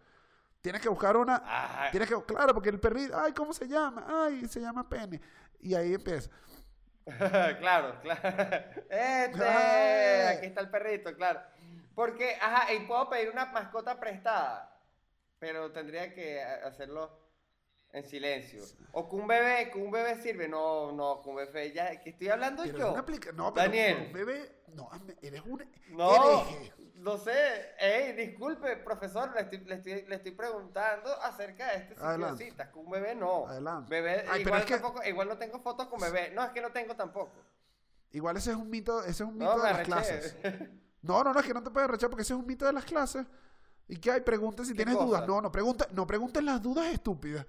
[0.62, 1.42] Tienes que buscar una.
[1.44, 4.06] Ah, Tienes que, claro, porque el perrito, ay, ¿cómo se llama?
[4.08, 5.20] Ay, se llama Penny.
[5.60, 6.30] Y ahí empieza.
[7.60, 8.22] claro, claro.
[8.90, 11.42] Este, aquí está el perrito, claro.
[11.96, 14.78] Porque, ajá, y puedo pedir una mascota prestada,
[15.40, 17.20] pero tendría que a- hacerlo
[17.94, 18.64] en silencio.
[18.94, 20.48] O que un bebé, que un bebé sirve.
[20.48, 22.96] No, no, que un bebé ya, que estoy hablando Pero yo.
[23.34, 24.06] No, pero Daniel.
[24.08, 24.56] un bebé.
[24.74, 24.90] No,
[25.22, 25.70] eres un.
[25.90, 26.74] No, hereje.
[27.02, 27.76] No sé.
[27.80, 32.38] Ey, disculpe, profesor, le estoy, le estoy, le estoy preguntando acerca de este sitio de
[32.38, 32.70] citas.
[32.76, 33.48] Un bebé no.
[33.48, 33.90] Adelante.
[33.90, 36.32] Bebé, Ay, igual, que- tampoco- igual no tengo fotos con bebé.
[36.34, 37.34] No, es que no tengo tampoco.
[38.12, 40.36] Igual ese es un mito, ese es un mito No, de las clases.
[41.04, 42.74] No, no, no, es que no te puedes rechazar porque ese es un mito de
[42.74, 43.26] las clases.
[43.88, 44.22] ¿Y qué hay?
[44.22, 45.08] Pregunten si ¿Qué tienes cosa?
[45.08, 45.28] dudas.
[45.28, 47.44] No, no, pregunta, no pregunten las dudas estúpidas.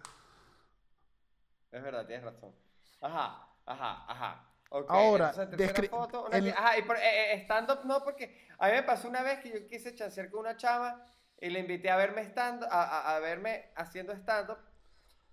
[1.70, 2.54] Es verdad, tienes razón.
[3.00, 4.44] Ajá, ajá, ajá.
[4.74, 8.68] Ok, Ahora, descri- foto, una el- Ajá, y por, eh, eh, stand-up no, porque a
[8.68, 11.06] mí me pasó una vez que yo quise chancear con una chava
[11.38, 14.56] y le invité a verme stand a, a, a verme haciendo stand-up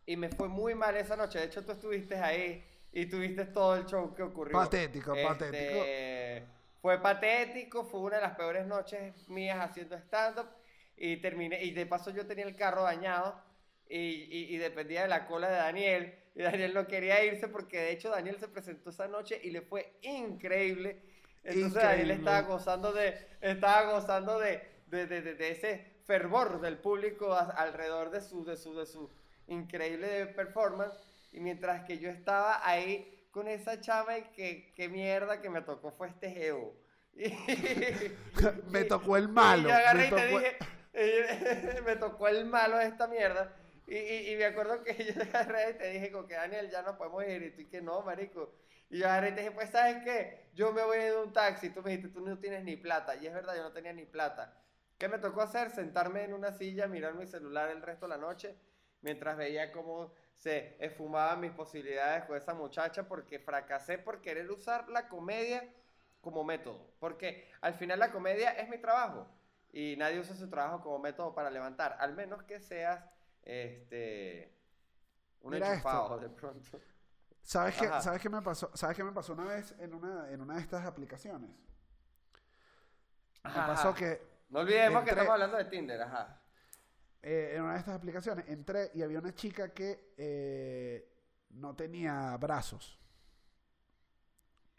[0.05, 1.39] y me fue muy mal esa noche.
[1.39, 4.57] De hecho, tú estuviste ahí y tuviste todo el show que ocurrió.
[4.59, 5.83] Patético, patético.
[5.85, 6.43] Este,
[6.81, 10.47] Fue patético, fue una de las peores noches mías haciendo stand-up
[10.97, 13.41] y terminé, y de paso yo tenía el carro dañado
[13.87, 17.77] y, y- y dependía de la cola de Daniel y Daniel no quería irse porque
[17.80, 21.01] de hecho Daniel se presentó esa noche y le fue increíble.
[21.43, 22.13] Entonces Daniel Increíble.
[22.15, 28.09] estaba gozando de, estaba gozando de, de, de- de- ese fervor del público a- alrededor
[28.11, 29.09] de su, de su, de su
[29.47, 30.97] increíble performance
[31.32, 35.61] y mientras que yo estaba ahí con esa chava y que, qué mierda que me
[35.61, 36.73] tocó fue este geo.
[38.69, 42.45] Me tocó el malo, Y yo agarré me y te tocó- dije, me tocó el
[42.45, 43.53] malo de esta mierda.
[43.89, 46.83] Y, y, y me acuerdo que yo agarré y te dije, como que Daniel, ya
[46.83, 47.41] no podemos ir.
[47.41, 48.53] Y tú, y que no, marico.
[48.89, 50.51] Y yo agarré y te dije, pues, ¿sabes qué?
[50.53, 51.67] Yo me voy en un taxi.
[51.67, 53.15] Y tú me dijiste, tú no tienes ni plata.
[53.15, 54.53] Y es verdad, yo no tenía ni plata.
[54.99, 55.71] ¿Qué me tocó hacer?
[55.71, 58.55] Sentarme en una silla, mirar mi celular el resto de la noche,
[59.01, 64.87] mientras veía cómo se esfumaban mis posibilidades con esa muchacha, porque fracasé por querer usar
[64.89, 65.67] la comedia
[66.21, 66.93] como método.
[66.99, 69.27] Porque al final la comedia es mi trabajo.
[69.71, 71.97] Y nadie usa su trabajo como método para levantar.
[71.99, 73.03] Al menos que seas
[73.43, 74.55] este
[75.41, 76.19] un Mira enchufado esto.
[76.19, 76.79] de pronto.
[77.41, 77.89] ¿Sabes qué.
[77.99, 78.69] ¿Sabes qué me pasó?
[78.75, 81.49] ¿Sabes qué me pasó una vez en una, en una de estas aplicaciones?
[83.51, 83.97] Me Ajá, pasó ajá.
[83.97, 86.41] que No olvidemos que estamos hablando de Tinder, ajá.
[87.21, 91.09] eh, en una de estas aplicaciones entré y había una chica que eh,
[91.51, 92.97] no tenía brazos.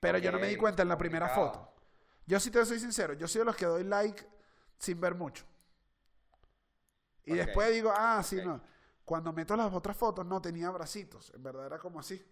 [0.01, 1.75] Pero yo no me di cuenta en la primera foto.
[2.27, 4.25] Yo sí te soy sincero, yo soy de los que doy like
[4.79, 5.45] sin ver mucho.
[7.25, 8.45] Y después digo, ah, sí, ok.
[8.45, 8.63] no.
[9.05, 11.33] Cuando meto las otras fotos no tenía bracitos.
[11.35, 12.25] En verdad era como así.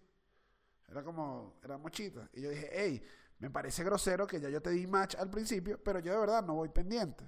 [0.89, 2.29] Era como, era mochita.
[2.33, 3.03] Y yo dije, hey,
[3.39, 6.43] me parece grosero que ya yo te di match al principio, pero yo de verdad
[6.43, 7.25] no voy pendiente.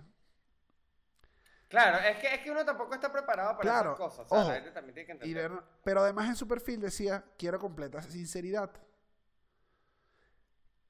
[1.70, 4.26] Claro, es que, es que uno tampoco está preparado para Claro, esas cosas.
[4.28, 5.51] O sea, ojo, la gente también tiene que Y entender.
[5.51, 8.72] ver- pero además en su perfil decía, quiero completa sinceridad.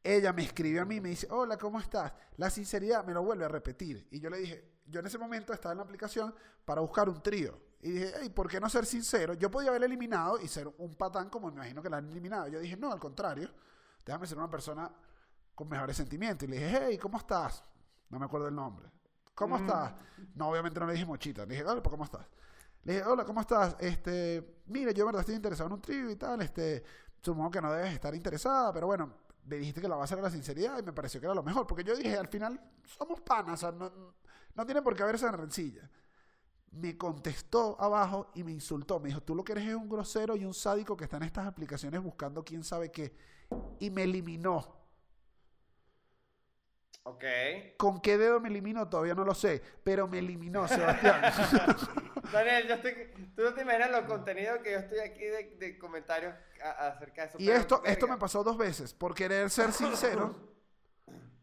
[0.04, 2.14] Ella me escribió a mí me dice, hola, ¿cómo estás?
[2.38, 4.08] La sinceridad me lo vuelve a repetir.
[4.12, 6.34] Y yo le dije, yo en ese momento estaba en la aplicación
[6.66, 7.58] para buscar un trío.
[7.82, 9.34] Y dije, hey, ¿por qué no ser sincero?
[9.34, 12.48] Yo podía haber eliminado y ser un patán como me imagino que la han eliminado.
[12.48, 13.50] Yo dije, no, al contrario,
[14.06, 14.92] déjame ser una persona
[15.56, 16.48] con mejores sentimientos.
[16.48, 17.64] Y le dije, hey, ¿cómo estás?
[18.10, 18.92] No me acuerdo el nombre.
[19.34, 19.94] ¿Cómo estás?
[20.36, 21.44] No, obviamente no le dije mochita.
[21.46, 22.28] Le dije, hola, ¿cómo estás?
[22.84, 23.76] Le dije, hola, ¿cómo estás?
[23.80, 26.42] Este, mire, yo verdad estoy interesado en un trío y tal.
[26.42, 26.84] Este,
[27.20, 29.12] supongo que no debes estar interesada, pero bueno,
[29.46, 31.66] me dijiste que la base era la sinceridad y me pareció que era lo mejor.
[31.66, 33.92] Porque yo dije, al final somos panas, o sea, no,
[34.56, 35.89] no tiene por qué haber esa rencilla.
[36.72, 38.99] Me contestó abajo y me insultó.
[38.99, 41.24] Me dijo, tú lo que eres es un grosero y un sádico que está en
[41.24, 43.14] estas aplicaciones buscando quién sabe qué.
[43.80, 44.78] Y me eliminó.
[47.04, 47.24] Ok.
[47.78, 48.88] ¿Con qué dedo me eliminó?
[48.88, 49.62] Todavía no lo sé.
[49.84, 51.22] Pero me eliminó, Sebastián.
[52.32, 52.93] Daniel, yo estoy,
[53.36, 56.34] tú no te imaginas los contenidos que yo estoy aquí de, de comentarios
[56.64, 57.38] a- acerca de eso.
[57.39, 58.93] Y esto, esto me pasó dos veces.
[58.93, 60.36] Por querer ser sincero.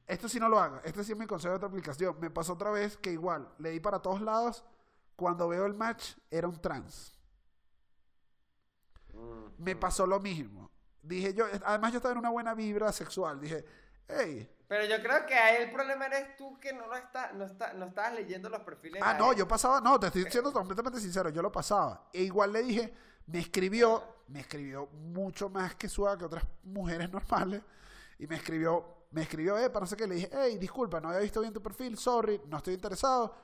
[0.09, 0.81] Esto sí no lo haga.
[0.85, 2.19] Este sí es mi consejo de otra aplicación.
[2.19, 4.65] Me pasó otra vez que igual, le di para todos lados.
[5.15, 7.13] Cuando veo el match, era un trans.
[9.13, 9.79] Mm, Me mm.
[9.79, 10.71] pasó lo mismo.
[11.03, 13.39] Dije yo, además yo estaba en una buena vibra sexual.
[13.39, 13.65] Dije,
[14.09, 14.51] hey.
[14.67, 17.75] Pero yo creo que ahí el problema eres tú que no lo está, no está,
[17.75, 19.03] no estabas leyendo los perfiles.
[19.05, 19.39] Ah, no, él.
[19.39, 22.09] yo pasaba, no, te estoy siendo completamente sincero, yo lo pasaba.
[22.13, 22.95] E igual le dije,
[23.27, 27.63] me escribió, me escribió mucho más que suave que otras mujeres normales.
[28.19, 31.09] Y me escribió, me escribió, eh, para no sé qué, le dije, hey, disculpa, no
[31.09, 33.35] había visto bien tu perfil, sorry, no estoy interesado.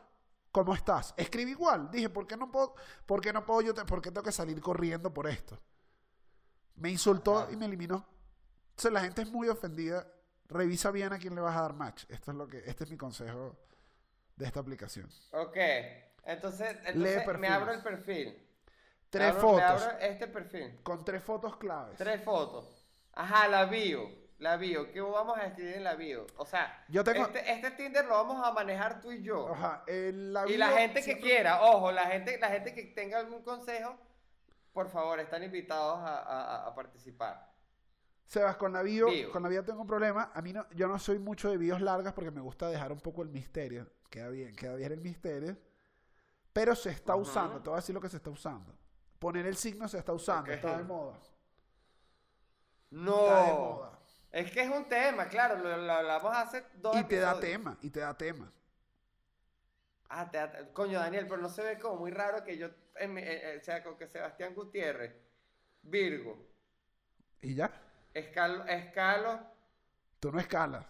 [0.52, 1.12] ¿Cómo estás?
[1.16, 1.90] Escribí igual.
[1.90, 2.74] Dije, ¿por qué no puedo,
[3.06, 5.58] por qué no puedo yo, te- por qué tengo que salir corriendo por esto?
[6.76, 8.06] Me insultó y me eliminó.
[8.70, 10.06] Entonces la gente es muy ofendida.
[10.46, 12.04] Revisa bien a quién le vas a dar match.
[12.08, 13.56] Esto es lo que, este es mi consejo
[14.36, 15.08] de esta aplicación.
[15.32, 15.56] Ok.
[16.24, 18.40] Entonces, Lee entonces me abro el perfil.
[19.10, 19.56] Tres Abro- fotos.
[19.58, 20.80] Me abro este perfil.
[20.82, 21.96] Con tres fotos claves.
[21.98, 22.86] Tres fotos.
[23.12, 24.08] Ajá, la bio.
[24.38, 24.90] La bio.
[24.92, 26.26] ¿Qué vamos a escribir en la bio?
[26.36, 29.48] O sea, Yo tengo- este, este Tinder lo vamos a manejar tú y yo.
[29.52, 33.18] Ajá, la Y la bio gente que quiera, ojo, la gente, la gente que tenga
[33.20, 33.96] algún consejo,
[34.72, 37.52] por favor, están invitados a, a- a participar.
[38.26, 39.30] Sebas, con la bio, Bio.
[39.30, 40.30] con la bio tengo un problema.
[40.34, 42.98] A mí no, yo no soy mucho de bios largas porque me gusta dejar un
[43.00, 43.88] poco el misterio.
[44.10, 45.56] Queda bien, queda bien el misterio.
[46.52, 48.74] Pero se está usando, te voy a decir lo que se está usando.
[49.18, 51.18] Poner el signo se está usando, está de moda.
[52.90, 53.26] No.
[53.26, 53.93] Está de moda.
[54.44, 57.78] Es que es un tema, claro, lo, lo hablamos hace dos Y te da tema,
[57.80, 58.52] y te da tema.
[60.08, 63.14] Ah, te da- coño, Daniel, pero no se ve como muy raro que yo, en
[63.14, 65.14] mi- eh, eh, o sea, con que Sebastián Gutiérrez,
[65.82, 66.32] Virgo,
[67.42, 67.70] Y ya,
[68.14, 69.40] escalo, escalo,
[70.20, 70.84] tú no escalas.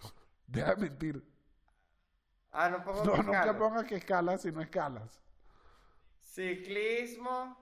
[0.46, 1.24] Deja de mentir.
[2.52, 3.58] ah, no pongo No, que nunca escalo.
[3.58, 5.20] pongas que escalas si no escalas.
[6.20, 7.56] Ciclismo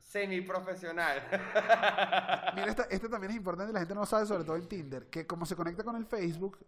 [0.00, 1.22] semiprofesional.
[2.54, 5.06] Mira, esta- este también es importante la gente no lo sabe, sobre todo en Tinder,
[5.08, 6.58] que como se conecta con el Facebook,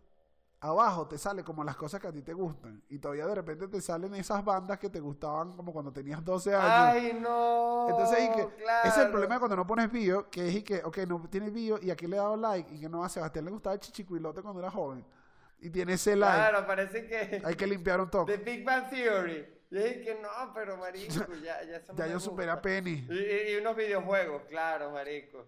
[0.61, 2.83] abajo te sale como las cosas que a ti te gustan.
[2.89, 6.55] Y todavía de repente te salen esas bandas que te gustaban como cuando tenías 12
[6.55, 6.71] años.
[6.71, 7.89] Ay, no.
[7.89, 8.89] Entonces, y que, claro.
[8.89, 11.51] ese es el problema cuando no pones bio, que es y que, ok, no tiene
[11.51, 13.81] bio y aquí le he dado like y que no a Sebastián le gustaba el
[13.81, 15.05] chichicuilote cuando era joven.
[15.59, 16.37] Y tiene ese like.
[16.51, 17.43] Claro, parece que.
[17.45, 18.37] Hay que limpiar un toque.
[18.37, 19.47] The Big Bang Theory.
[19.73, 22.61] Y dije que no, pero marico, ya, ya eso no Ya me yo superé a.
[22.61, 23.07] Penny.
[23.09, 25.47] Y, unos videojuegos, claro, marico.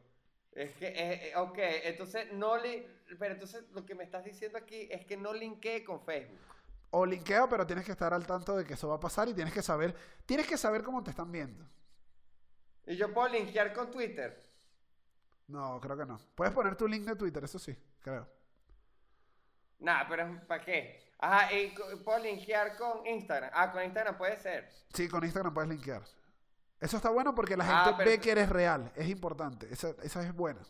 [0.51, 2.87] Es que, eh, eh, ok, entonces no li...
[3.19, 6.39] Pero entonces lo que me estás diciendo aquí es que no linkee con Facebook.
[6.89, 9.35] O linkeo, pero tienes que estar al tanto de que eso va a pasar y
[9.35, 9.95] tienes que saber,
[10.25, 11.69] tienes que saber cómo te están viendo.
[12.87, 14.43] Y yo puedo linkear con Twitter.
[15.49, 16.19] No, creo que no.
[16.35, 18.27] Puedes poner tu link de Twitter, eso sí, creo.
[19.81, 21.14] Nah, pero ¿para qué?
[21.25, 23.51] Ajá, y puedo linkear con Instagram.
[23.55, 24.69] Ah, con Instagram puede ser.
[24.93, 26.03] Sí, con Instagram puedes linkear.
[26.81, 28.93] Eso está bueno porque la Ah, gente pero- ve que eres real.
[28.95, 29.67] Es importante.
[29.73, 30.61] Esa, esa es buena.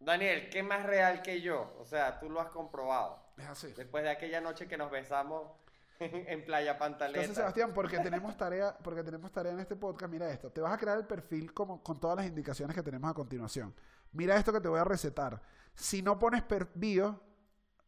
[0.00, 1.76] Daniel, ¿qué más real que yo?
[1.78, 3.22] O sea, tú lo has comprobado.
[3.36, 3.72] Es así.
[3.72, 5.50] Después de aquella noche que nos besamos
[6.00, 7.20] en Playa Pantaleta.
[7.20, 10.50] Entonces, Sebastián, porque tenemos tarea, porque tenemos tarea en este podcast, mira esto.
[10.50, 13.74] Te vas a crear el perfil como con todas las indicaciones que tenemos a continuación.
[14.12, 15.40] Mira esto que te voy a recetar.
[15.74, 17.20] Si no pones per bio,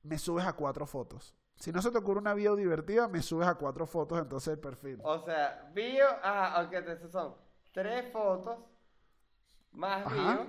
[0.03, 1.35] me subes a cuatro fotos.
[1.57, 4.59] Si no se te ocurre una bio divertida, me subes a cuatro fotos entonces el
[4.59, 5.01] perfil.
[5.03, 7.35] O sea, bio, ajá, ok, entonces son
[7.73, 8.59] tres fotos
[9.73, 10.15] más Ajá.
[10.15, 10.47] bio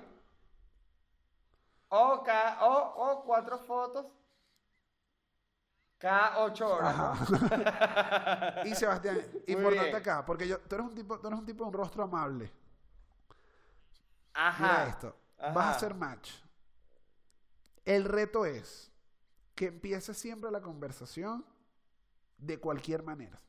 [1.88, 4.06] o, ca- o, o cuatro fotos
[5.98, 6.94] cada ocho horas.
[6.94, 8.62] Ajá.
[8.64, 9.96] y Sebastián, importante bien.
[9.96, 12.52] acá, porque yo, tú eres un tipo, tú eres un tipo de un rostro amable.
[14.34, 14.62] Ajá.
[14.62, 15.16] Mira esto.
[15.38, 16.32] Vas a hacer match.
[17.84, 18.90] El reto es
[19.56, 21.44] que empieces siempre la conversación
[22.38, 23.40] De cualquier manera.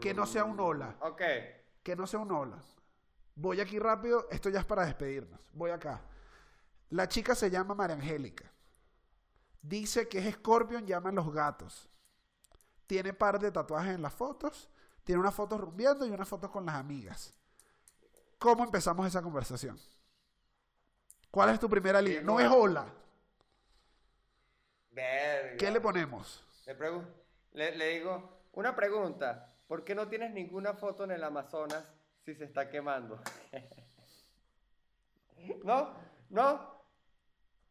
[0.00, 0.96] Que no sea un hola.
[1.00, 1.22] Ok.
[1.82, 2.58] Que no sea un hola.
[3.34, 5.40] Voy aquí rápido, esto ya es para despedirnos.
[5.52, 6.02] Voy acá.
[6.90, 8.52] La chica se llama María Angélica.
[9.62, 11.88] Dice que es Scorpion, llaman los gatos.
[12.86, 14.68] Tiene par de tatuajes en las fotos.
[15.04, 17.32] Tiene unas fotos rumbeando y unas fotos con las amigas.
[18.38, 19.78] ¿Cómo empezamos esa conversación?
[21.30, 22.22] ¿Cuál es tu primera línea?
[22.22, 22.86] No es hola.
[24.92, 25.56] Verga.
[25.56, 26.44] ¿Qué le ponemos?
[26.66, 26.76] Le,
[27.52, 29.54] le, le digo, una pregunta.
[29.66, 31.84] ¿Por qué no tienes ninguna foto en el Amazonas
[32.24, 33.20] si se está quemando?
[35.64, 35.94] ¿No?
[36.30, 36.72] ¿No?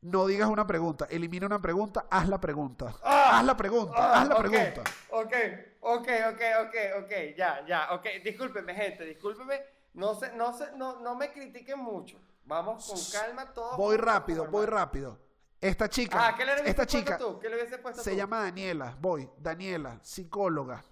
[0.02, 1.06] No digas una pregunta.
[1.12, 2.08] Elimina una pregunta.
[2.10, 2.96] Haz la pregunta.
[3.04, 3.94] Ah, haz la pregunta.
[3.96, 4.82] Ah, haz la pregunta.
[5.12, 5.34] Ok,
[5.82, 8.06] ok, ok, ok, ok, ya, ya, ok.
[8.24, 9.62] Discúlpeme, gente, discúlpeme.
[9.94, 12.20] No se, no se, no, no me critiquen mucho.
[12.46, 13.78] Vamos con calma, todos.
[13.78, 15.20] Voy rápido, voy rápido.
[15.62, 17.38] Esta chica, Ah, ¿qué le esta chica tú?
[17.40, 18.18] ¿Qué le hubiese puesto se tú?
[18.18, 18.98] llama Daniela.
[19.00, 20.84] Voy, Daniela, psicóloga.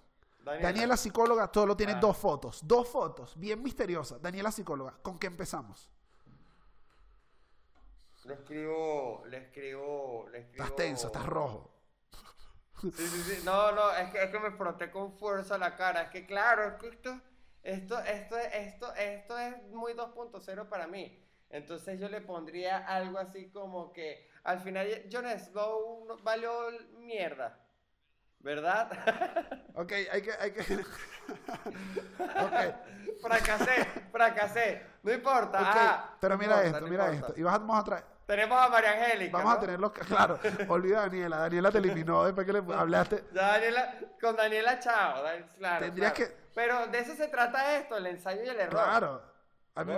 [0.44, 0.68] Daniela.
[0.70, 2.00] Daniela, psicóloga, todo lo tiene Ah.
[2.00, 2.60] dos fotos.
[2.68, 4.22] Dos fotos, bien misteriosas.
[4.22, 4.94] Daniela, psicóloga.
[5.02, 5.90] ¿Con qué empezamos?
[8.26, 10.64] Le escribo, le escribo, le escribo.
[10.64, 11.72] Estás tenso, estás rojo.
[12.82, 13.42] Sí, sí, sí.
[13.44, 16.04] No, no, es que, es que me froté con fuerza la cara.
[16.04, 17.20] Es que claro, es que esto,
[17.64, 21.26] esto, esto, esto, esto es muy 2.0 para mí.
[21.50, 26.52] Entonces yo le pondría algo así como que al final Jonas Go no- valió
[26.98, 27.58] mierda.
[28.40, 28.90] ¿Verdad?
[29.76, 30.32] Ok, hay que...
[30.34, 30.60] Hay que...
[32.20, 32.76] ok,
[33.22, 34.86] fracasé, fracasé.
[35.04, 35.60] No importa.
[35.62, 35.68] ok.
[35.70, 37.28] ah, Pero no mira importa, esto, no mira importa.
[37.28, 37.40] esto.
[37.40, 38.04] Y vamos a traer...
[38.26, 39.38] Tenemos a María Angélica.
[39.38, 39.62] Vamos a ¿no?
[39.62, 39.92] tenerlos...
[39.94, 41.38] Claro, olvida a Daniela.
[41.38, 43.24] Daniela te eliminó después que le hablaste.
[43.34, 45.24] Ya, Daniela, con Daniela, chao.
[45.58, 46.32] Claro, Tendrías claro.
[46.32, 48.84] que- Pero de eso se trata esto, el ensayo y el error.
[48.84, 49.22] Claro.
[49.76, 49.94] A mí-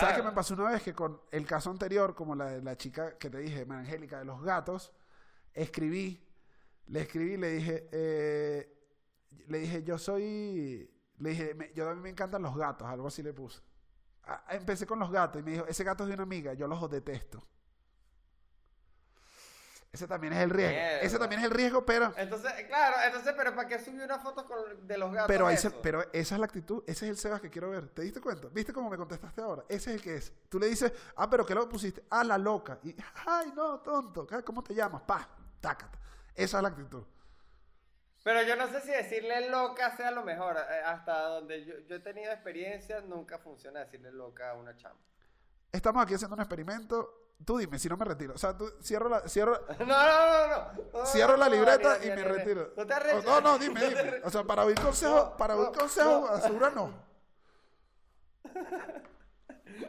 [0.00, 0.82] ¿Sabes qué me pasó una vez?
[0.82, 4.24] Que con el caso anterior, como la de la chica que te dije, Angélica, de
[4.24, 4.92] los gatos,
[5.54, 6.26] escribí,
[6.86, 8.78] le escribí, le dije, eh,
[9.48, 13.22] le dije, yo soy, le dije, me- yo mí me encantan los gatos, algo así
[13.22, 13.60] le puse.
[14.24, 16.66] Ah, empecé con los gatos y me dijo, ese gato es de una amiga, yo
[16.68, 17.46] los detesto.
[19.92, 20.74] Ese también es el riesgo.
[20.74, 21.00] Mierda.
[21.00, 24.46] Ese también es el riesgo, pero, Entonces, claro, entonces, pero ¿para qué subió una foto
[24.46, 25.28] con, de los gatos?
[25.28, 25.80] pero, ahí se- eso?
[25.82, 27.90] pero esa es la actitud, ese es el Sebas que quiero ver.
[27.90, 28.48] ¿Te diste cuenta?
[28.48, 29.64] ¿Viste cómo me contestaste ahora?
[29.68, 30.32] Ese es el que es.
[30.48, 32.02] Tú le dices, ah, pero ¿qué lo pusiste?
[32.08, 32.78] Ah, la loca.
[32.82, 34.26] Y, ay, no, tonto.
[34.26, 35.02] ¿qué- ¿Cómo te llamas?
[35.02, 35.28] Pa,
[35.60, 35.98] tácata.
[36.34, 37.04] Esa es la actitud.
[38.24, 40.56] Pero yo no sé si decirle loca sea lo mejor.
[40.56, 44.98] Eh, Hasta donde yo, yo he tenido experiencia, nunca funciona decirle loca a una chama.
[45.70, 47.21] Estamos aquí haciendo un experimento.
[47.44, 48.34] Tú dime, si no me retiro.
[48.34, 50.72] O sea, tú cierro la, cierro, No, no, no, no.
[51.00, 51.06] no.
[51.06, 52.72] cierro la libreta y me retiro.
[52.76, 53.24] No te arreches.
[53.24, 54.20] No, no, dime, dime.
[54.24, 56.92] O sea, para oír consejo, para oír no, consejo, asegura no.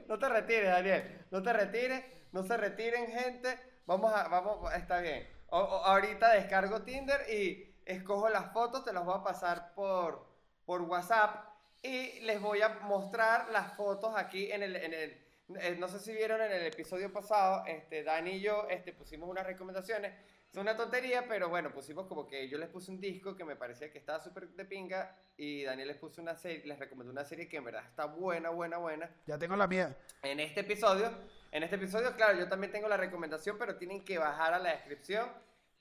[0.07, 1.25] No te retires, Daniel.
[1.31, 2.05] No te retires.
[2.31, 3.59] No se retiren, gente.
[3.85, 5.27] Vamos a, vamos, está bien.
[5.49, 10.25] O- o- ahorita descargo Tinder y escojo las fotos, te las voy a pasar por,
[10.65, 11.45] por WhatsApp
[11.81, 15.22] y les voy a mostrar las fotos aquí en el, en el
[15.61, 19.29] eh, no sé si vieron en el episodio pasado, este, Dani y yo este, pusimos
[19.29, 20.13] unas recomendaciones.
[20.51, 23.55] Es una tontería, pero bueno, pusimos como que yo les puse un disco que me
[23.55, 27.25] parecía que estaba súper de pinga y Daniel les puso una serie, les recomendó una
[27.25, 29.09] serie que en verdad está buena, buena, buena.
[29.25, 29.97] Ya tengo la mía.
[30.21, 31.11] En este episodio,
[31.51, 34.73] en este episodio, claro, yo también tengo la recomendación, pero tienen que bajar a la
[34.73, 35.27] descripción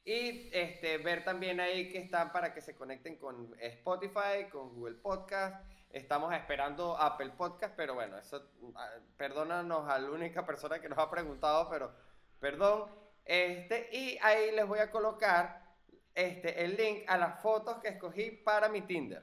[0.05, 4.97] y este, ver también ahí que están para que se conecten con Spotify, con Google
[4.97, 5.65] Podcast.
[5.93, 8.89] Estamos esperando Apple Podcast, pero bueno, eso, ah,
[9.19, 11.95] perdónanos a la única persona que nos ha preguntado, pero
[12.41, 12.91] perdón.
[13.25, 15.63] Este, y ahí les voy a colocar
[16.15, 19.23] este, el link a las fotos que escogí para mi Tinder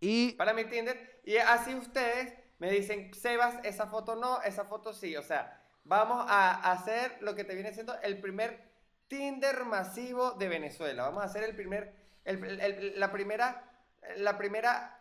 [0.00, 1.20] Y para mi Tinder.
[1.24, 5.16] Y así ustedes me dicen, Sebas, esa foto no, esa foto sí.
[5.16, 8.70] O sea, vamos a hacer lo que te viene siendo el primer
[9.06, 11.04] Tinder masivo de Venezuela.
[11.04, 11.94] Vamos a hacer el primer,
[12.24, 13.66] el- el- la primera,
[14.16, 14.99] la primera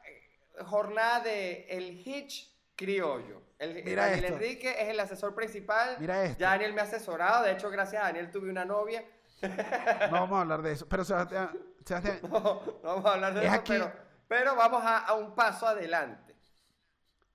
[0.66, 3.42] jornada de el Hitch criollo.
[3.58, 4.36] El, Mira Daniel esto.
[4.38, 5.98] Enrique es el asesor principal.
[6.00, 6.40] Mira esto.
[6.40, 7.44] Ya Daniel me ha asesorado.
[7.44, 9.04] De hecho, gracias a Daniel tuve una novia.
[9.42, 10.88] no vamos a hablar de eso.
[10.88, 13.92] Pero Sebastián, Sebastián, No, no vamos a hablar de Es eso, aquí- pero,
[14.28, 16.36] pero vamos a, a un paso adelante.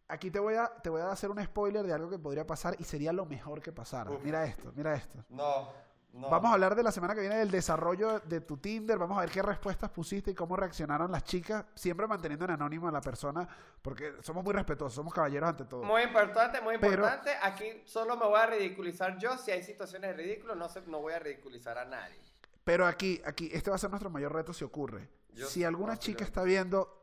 [0.09, 2.77] aquí te voy, a, te voy a hacer un spoiler de algo que podría pasar
[2.79, 4.11] y sería lo mejor que pasara.
[4.11, 4.23] Uf.
[4.23, 5.25] Mira esto, mira esto.
[5.29, 5.73] No,
[6.15, 6.31] no.
[6.31, 8.97] Vamos a hablar de la semana que viene del desarrollo de tu Tinder.
[8.99, 11.65] Vamos a ver qué respuestas pusiste y cómo reaccionaron las chicas.
[11.75, 13.47] Siempre manteniendo en anónimo a la persona
[13.83, 15.83] porque somos muy respetuosos, somos caballeros ante todo.
[15.83, 17.33] Muy importante, muy Pero- importante.
[17.43, 19.37] Aquí solo me voy a ridiculizar yo.
[19.37, 22.17] Si hay situaciones de ridículo, no, se, no voy a ridiculizar a nadie.
[22.63, 25.09] Pero aquí, aquí, este va a ser nuestro mayor reto si ocurre.
[25.33, 26.97] Yo si alguna chica está viendo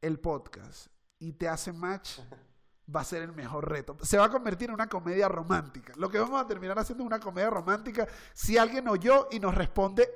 [0.00, 0.88] el podcast
[1.18, 2.18] y te hace match,
[2.94, 3.96] va a ser el mejor reto.
[4.02, 5.92] Se va a convertir en una comedia romántica.
[5.96, 9.54] Lo que vamos a terminar haciendo es una comedia romántica si alguien oyó y nos
[9.54, 10.08] responde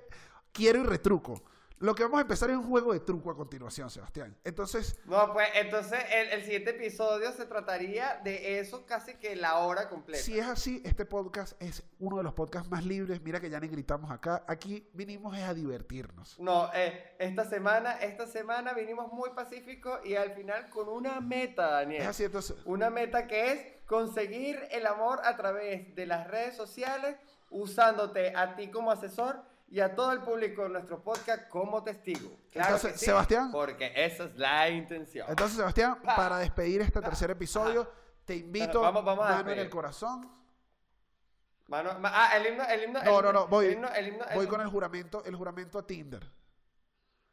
[0.52, 1.42] quiero y retruco.
[1.80, 4.36] Lo que vamos a empezar es un juego de truco a continuación, Sebastián.
[4.44, 9.58] Entonces, No, pues entonces el, el siguiente episodio se trataría de eso casi que la
[9.58, 10.22] hora completa.
[10.22, 13.20] si es así, este podcast es uno de los podcasts más libres.
[13.22, 14.44] Mira que ya ni gritamos acá.
[14.48, 16.38] Aquí vinimos es a divertirnos.
[16.40, 21.70] No, eh, esta semana, esta semana vinimos muy pacíficos y al final con una meta,
[21.70, 22.02] Daniel.
[22.02, 22.56] Es así, entonces.
[22.64, 27.16] Una meta que es conseguir el amor a través de las redes sociales,
[27.50, 32.30] usándote a ti como asesor y a todo el público de nuestro podcast como testigo.
[32.50, 33.50] Claro Entonces, que sí, Sebastián.
[33.52, 35.26] Porque esa es la intención.
[35.28, 36.16] Entonces, Sebastián, Pa.
[36.16, 37.90] para despedir este tercer episodio,
[38.24, 40.30] te invito Vamos- vamos a mano en el corazón.
[41.68, 43.02] Mano- ah, el himno, el himno.
[43.02, 45.36] No, no, himno, no, voy, el himno, el himno, el voy con el juramento, el
[45.36, 46.26] juramento a Tinder.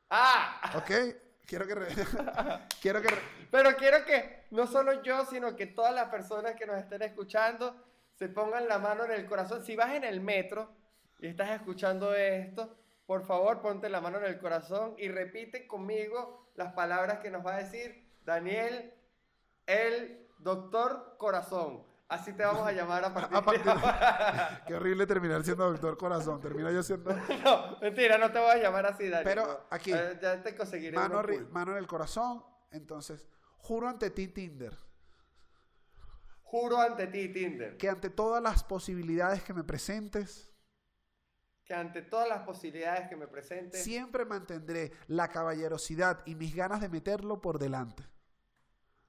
[0.09, 0.91] Ah, ¿Ok?
[1.45, 1.75] Quiero que...
[1.75, 1.88] re-
[2.81, 3.07] Quiero que...
[3.09, 3.21] re-
[3.51, 7.75] pero quiero que no solo yo, sino que todas las personas que nos estén escuchando
[8.15, 9.63] se pongan la mano en el corazón.
[9.63, 10.69] Si vas en el metro
[11.20, 16.51] y estás escuchando esto, por favor ponte la mano en el corazón y repite conmigo
[16.55, 18.93] las palabras que nos va a decir Daniel,
[19.68, 21.84] el doctor corazón.
[22.07, 24.63] Así te vamos a llamar a partir, A partir de ahora.
[24.68, 26.39] Qué horrible terminar siendo doctor corazón.
[26.39, 27.11] Termino yo siendo
[27.43, 29.24] No, mentira, no te voy a llamar así, Daniel.
[29.24, 31.47] Pero aquí, Eh, ya te conseguiré mano, cool.
[31.49, 32.43] mano en el corazón.
[32.72, 34.78] Entonces, juro ante ti, Tinder,
[36.43, 40.53] Juro ante ti, Tinder, que ante todas las posibilidades que me presentes,
[41.66, 46.80] que ante todas las posibilidades que me presentes, siempre mantendré la caballerosidad y mis ganas
[46.80, 48.03] de meterlo por delante.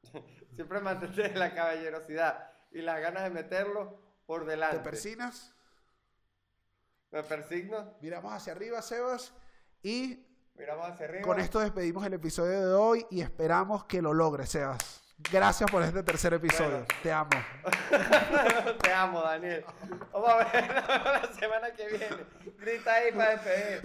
[0.55, 4.79] siempre mantendré la caballerosidad y las ganas de meterlo por ¿Te delante.
[4.81, 5.55] persinas?
[7.11, 9.33] Me persigno, Miramos hacia arriba, Sebas,
[9.83, 11.23] y miramos hacia arriba.
[11.23, 14.96] con esto despedimos el episodio de hoy y esperamos que lo logres, Sebas.
[15.19, 16.71] Gracias por este tercer episodio.
[16.71, 16.87] Bueno.
[17.03, 17.31] Te amo.
[18.83, 19.65] Te amo, Daniel.
[20.13, 22.25] Vamos a ver la semana que viene.
[22.59, 23.81] Grita ahí para despedir.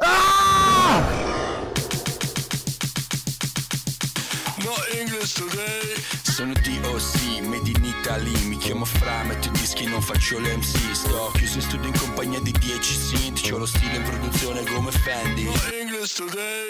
[4.63, 10.01] No English today Sono DOC, made in Italy Mi chiamo Fra, metto i dischi, non
[10.01, 14.03] faccio l'MC Sto chiuso in studio in compagnia di 10 synth C'ho lo stile in
[14.03, 16.69] produzione come Fendi No English today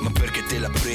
[0.00, 0.90] Ma perché te la prendi?